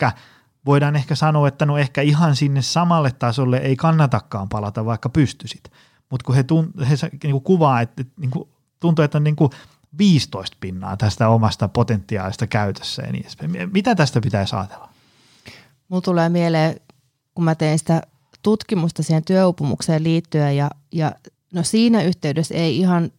[0.66, 5.72] voidaan ehkä sanoa, että no ehkä ihan sinne samalle tasolle ei kannatakaan palata, vaikka pystyisit.
[6.10, 8.48] Mutta kun he, tun, he niin kuin kuvaa, että niin kuin,
[8.80, 9.50] tuntuu, että on niin kuin
[9.98, 13.70] 15 pinnaa tästä omasta potentiaalista käytössä ja niin edespäin.
[13.72, 14.88] Mitä tästä pitäisi ajatella?
[15.88, 16.80] Mulla tulee mieleen,
[17.34, 18.02] kun mä tein sitä
[18.46, 21.12] tutkimusta siihen työupumukseen liittyen ja, ja
[21.54, 23.10] no siinä yhteydessä ei ihan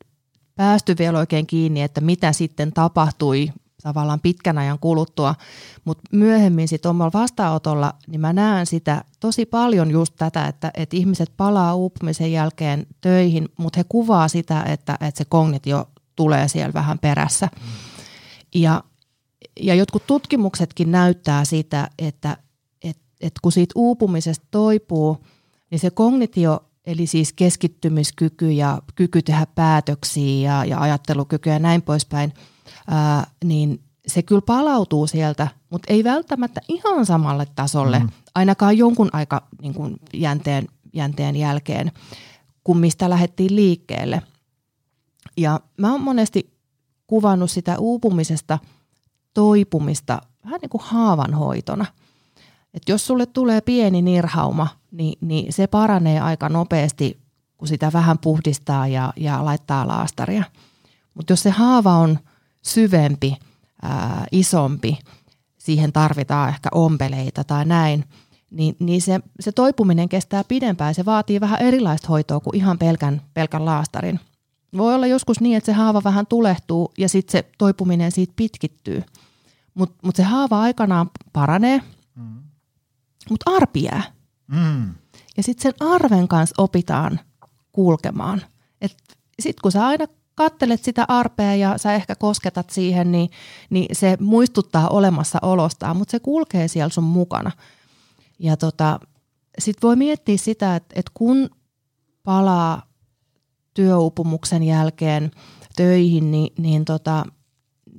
[0.56, 3.50] päästy vielä oikein kiinni, että mitä sitten tapahtui
[3.84, 5.36] tavallaan pitkän ajan kuluttua,
[5.86, 10.98] mutta myöhemmin sitten omalla vastaanotolla, niin mä näen sitä tosi paljon just tätä, että, että
[10.98, 16.74] ihmiset palaa uupumisen jälkeen töihin, mutta he kuvaa sitä, että, että se kognitio tulee siellä
[16.74, 17.50] vähän perässä.
[17.56, 17.68] Mm.
[18.56, 18.84] Ja,
[19.62, 22.38] ja jotkut tutkimuksetkin näyttää sitä, että,
[23.22, 25.18] että, kun siitä uupumisesta toipuu,
[25.72, 31.82] niin se kognitio Eli siis keskittymiskyky ja kyky tehdä päätöksiä ja, ja ajattelukyky ja näin
[31.82, 32.34] poispäin,
[32.88, 38.10] ää, niin se kyllä palautuu sieltä, mutta ei välttämättä ihan samalle tasolle, mm.
[38.36, 41.92] ainakaan jonkun aika niin kuin jänteen, jänteen jälkeen,
[42.64, 44.22] kuin mistä lähdettiin liikkeelle.
[45.38, 46.54] Ja mä oon monesti
[47.08, 48.60] kuvannut sitä uupumisesta
[49.34, 51.86] toipumista vähän niin kuin haavanhoitona–
[52.78, 57.20] että jos sulle tulee pieni nirhauma, niin, niin se paranee aika nopeasti,
[57.58, 60.44] kun sitä vähän puhdistaa ja, ja laittaa laastaria.
[61.14, 62.20] Mutta jos se haava on
[62.62, 63.38] syvempi,
[63.82, 65.00] ää, isompi,
[65.58, 68.04] siihen tarvitaan ehkä ompeleita tai näin,
[68.52, 70.96] niin, niin se, se toipuminen kestää pidempään.
[70.96, 74.20] Se vaatii vähän erilaista hoitoa kuin ihan pelkän, pelkän laastarin.
[74.78, 79.04] Voi olla joskus niin, että se haava vähän tulehtuu ja sitten se toipuminen siitä pitkittyy.
[79.74, 81.82] Mutta mut se haava aikanaan paranee,
[82.16, 82.47] mm
[83.30, 84.04] mutta arpi jää.
[84.48, 84.94] Mm.
[85.38, 87.20] Ja sitten sen arven kanssa opitaan
[87.72, 88.42] kulkemaan.
[89.40, 90.06] Sitten kun sä aina
[90.36, 93.30] kattelet sitä arpea ja sä ehkä kosketat siihen, niin,
[93.70, 97.52] niin se muistuttaa olemassa olostaan, mutta se kulkee siellä sun mukana.
[98.40, 99.00] Ja tota,
[99.60, 101.50] sitten voi miettiä sitä, että, että kun
[102.24, 102.88] palaa
[103.74, 105.32] työupumuksen jälkeen
[105.76, 107.26] töihin, niin, niin, tota,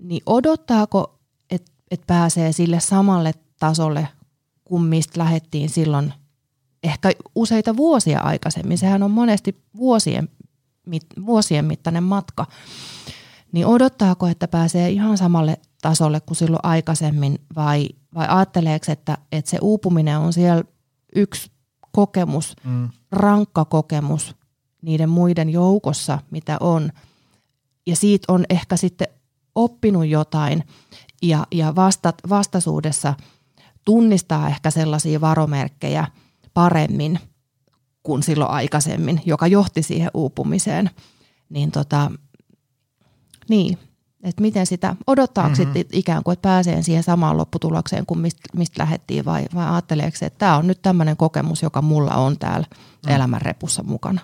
[0.03, 4.09] niin odottaako, että et pääsee sille samalle tasolle
[4.69, 6.12] kuin mistä lähettiin silloin
[6.82, 8.78] ehkä useita vuosia aikaisemmin.
[8.78, 10.28] Sehän on monesti vuosien,
[10.86, 12.47] mit, vuosien mittainen matka.
[13.53, 19.51] Niin odottaako, että pääsee ihan samalle tasolle kuin silloin aikaisemmin vai, vai ajatteleeko, että, että
[19.51, 20.65] se uupuminen on siellä
[21.15, 21.51] yksi
[21.93, 22.89] kokemus, mm.
[23.12, 24.36] rankka kokemus
[24.82, 26.93] niiden muiden joukossa, mitä on.
[27.86, 29.09] Ja siitä on ehkä sitten
[29.55, 30.65] oppinut jotain
[31.23, 33.15] ja, ja vastat, vastaisuudessa–
[33.89, 36.06] tunnistaa ehkä sellaisia varomerkkejä
[36.55, 37.19] paremmin
[38.02, 40.90] kuin silloin aikaisemmin, joka johti siihen uupumiseen.
[41.48, 42.10] Niin tota,
[43.48, 43.78] niin,
[44.23, 45.74] että miten sitä, odottaako mm-hmm.
[45.74, 50.16] sitten ikään kuin, että pääsee siihen samaan lopputulokseen kuin mistä mist lähdettiin vai, vai ajatteleeko
[50.23, 52.66] että tämä on nyt tämmöinen kokemus, joka mulla on täällä
[53.06, 53.12] mm.
[53.12, 54.20] elämän repussa mukana?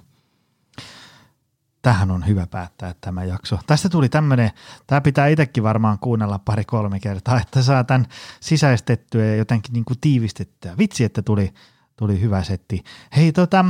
[1.85, 3.59] Tähän on hyvä päättää tämä jakso.
[3.67, 4.51] Tästä tuli tämmöinen,
[4.87, 8.07] tämä pitää itsekin varmaan kuunnella pari-kolme kertaa, että saa tämän
[8.41, 10.79] sisäistettyä ja jotenkin niin kuin tiivistettyä.
[10.79, 11.55] Vitsi, että tuli,
[11.97, 12.85] tuli hyvä setti.
[13.17, 13.65] Hei, tota,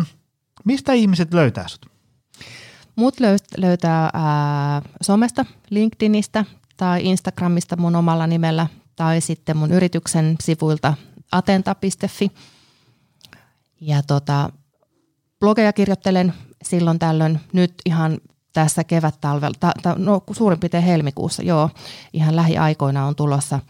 [0.65, 1.87] mistä ihmiset löytää sut?
[2.97, 3.15] Mut
[3.57, 6.45] löytää ää, somesta, LinkedInistä
[6.77, 8.67] tai Instagramista mun omalla nimellä
[8.97, 10.95] tai sitten mun yrityksen sivuilta
[11.33, 12.31] atenta.fi.
[13.81, 14.51] Ja tota,
[15.41, 16.35] blogeja kirjoittelen
[16.65, 18.19] silloin tällöin nyt ihan
[18.53, 21.71] tässä kevät-talvella, ta, ta, no suurin piirtein helmikuussa, joo,
[22.13, 23.61] ihan lähiaikoina on tulossa,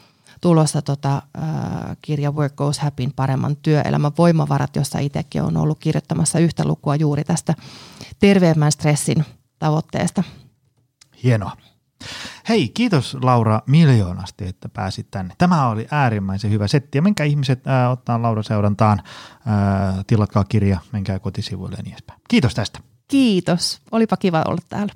[0.41, 6.39] tulossa tota, äh, kirja Work Goes Happyin paremman työelämän voimavarat, jossa itsekin on ollut kirjoittamassa
[6.39, 7.55] yhtä lukua juuri tästä
[8.19, 9.25] terveemmän stressin
[9.59, 10.23] tavoitteesta.
[11.23, 11.57] Hienoa.
[12.49, 15.35] Hei, kiitos Laura miljoonasti, että pääsit tänne.
[15.39, 16.99] Tämä oli äärimmäisen hyvä setti.
[16.99, 19.03] Ja menkää ihmiset ää, ottaa Laura seurantaan,
[19.47, 22.21] ää, tilatkaa kirja, menkää kotisivuille ja niin edespäin.
[22.29, 22.81] Kiitos tästä.
[23.09, 23.81] Kiitos.
[23.93, 24.93] Olipa kiva olla täällä.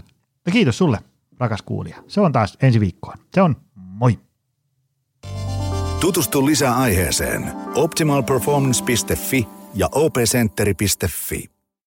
[0.47, 0.98] Ja kiitos sulle,
[1.39, 1.97] rakas kuulija.
[2.09, 3.16] Se on taas ensi viikkoon.
[3.35, 4.18] Se on moi.
[6.01, 11.57] Tutustu lisää aiheeseen optimalperformance.fi ja opcenteri.fi.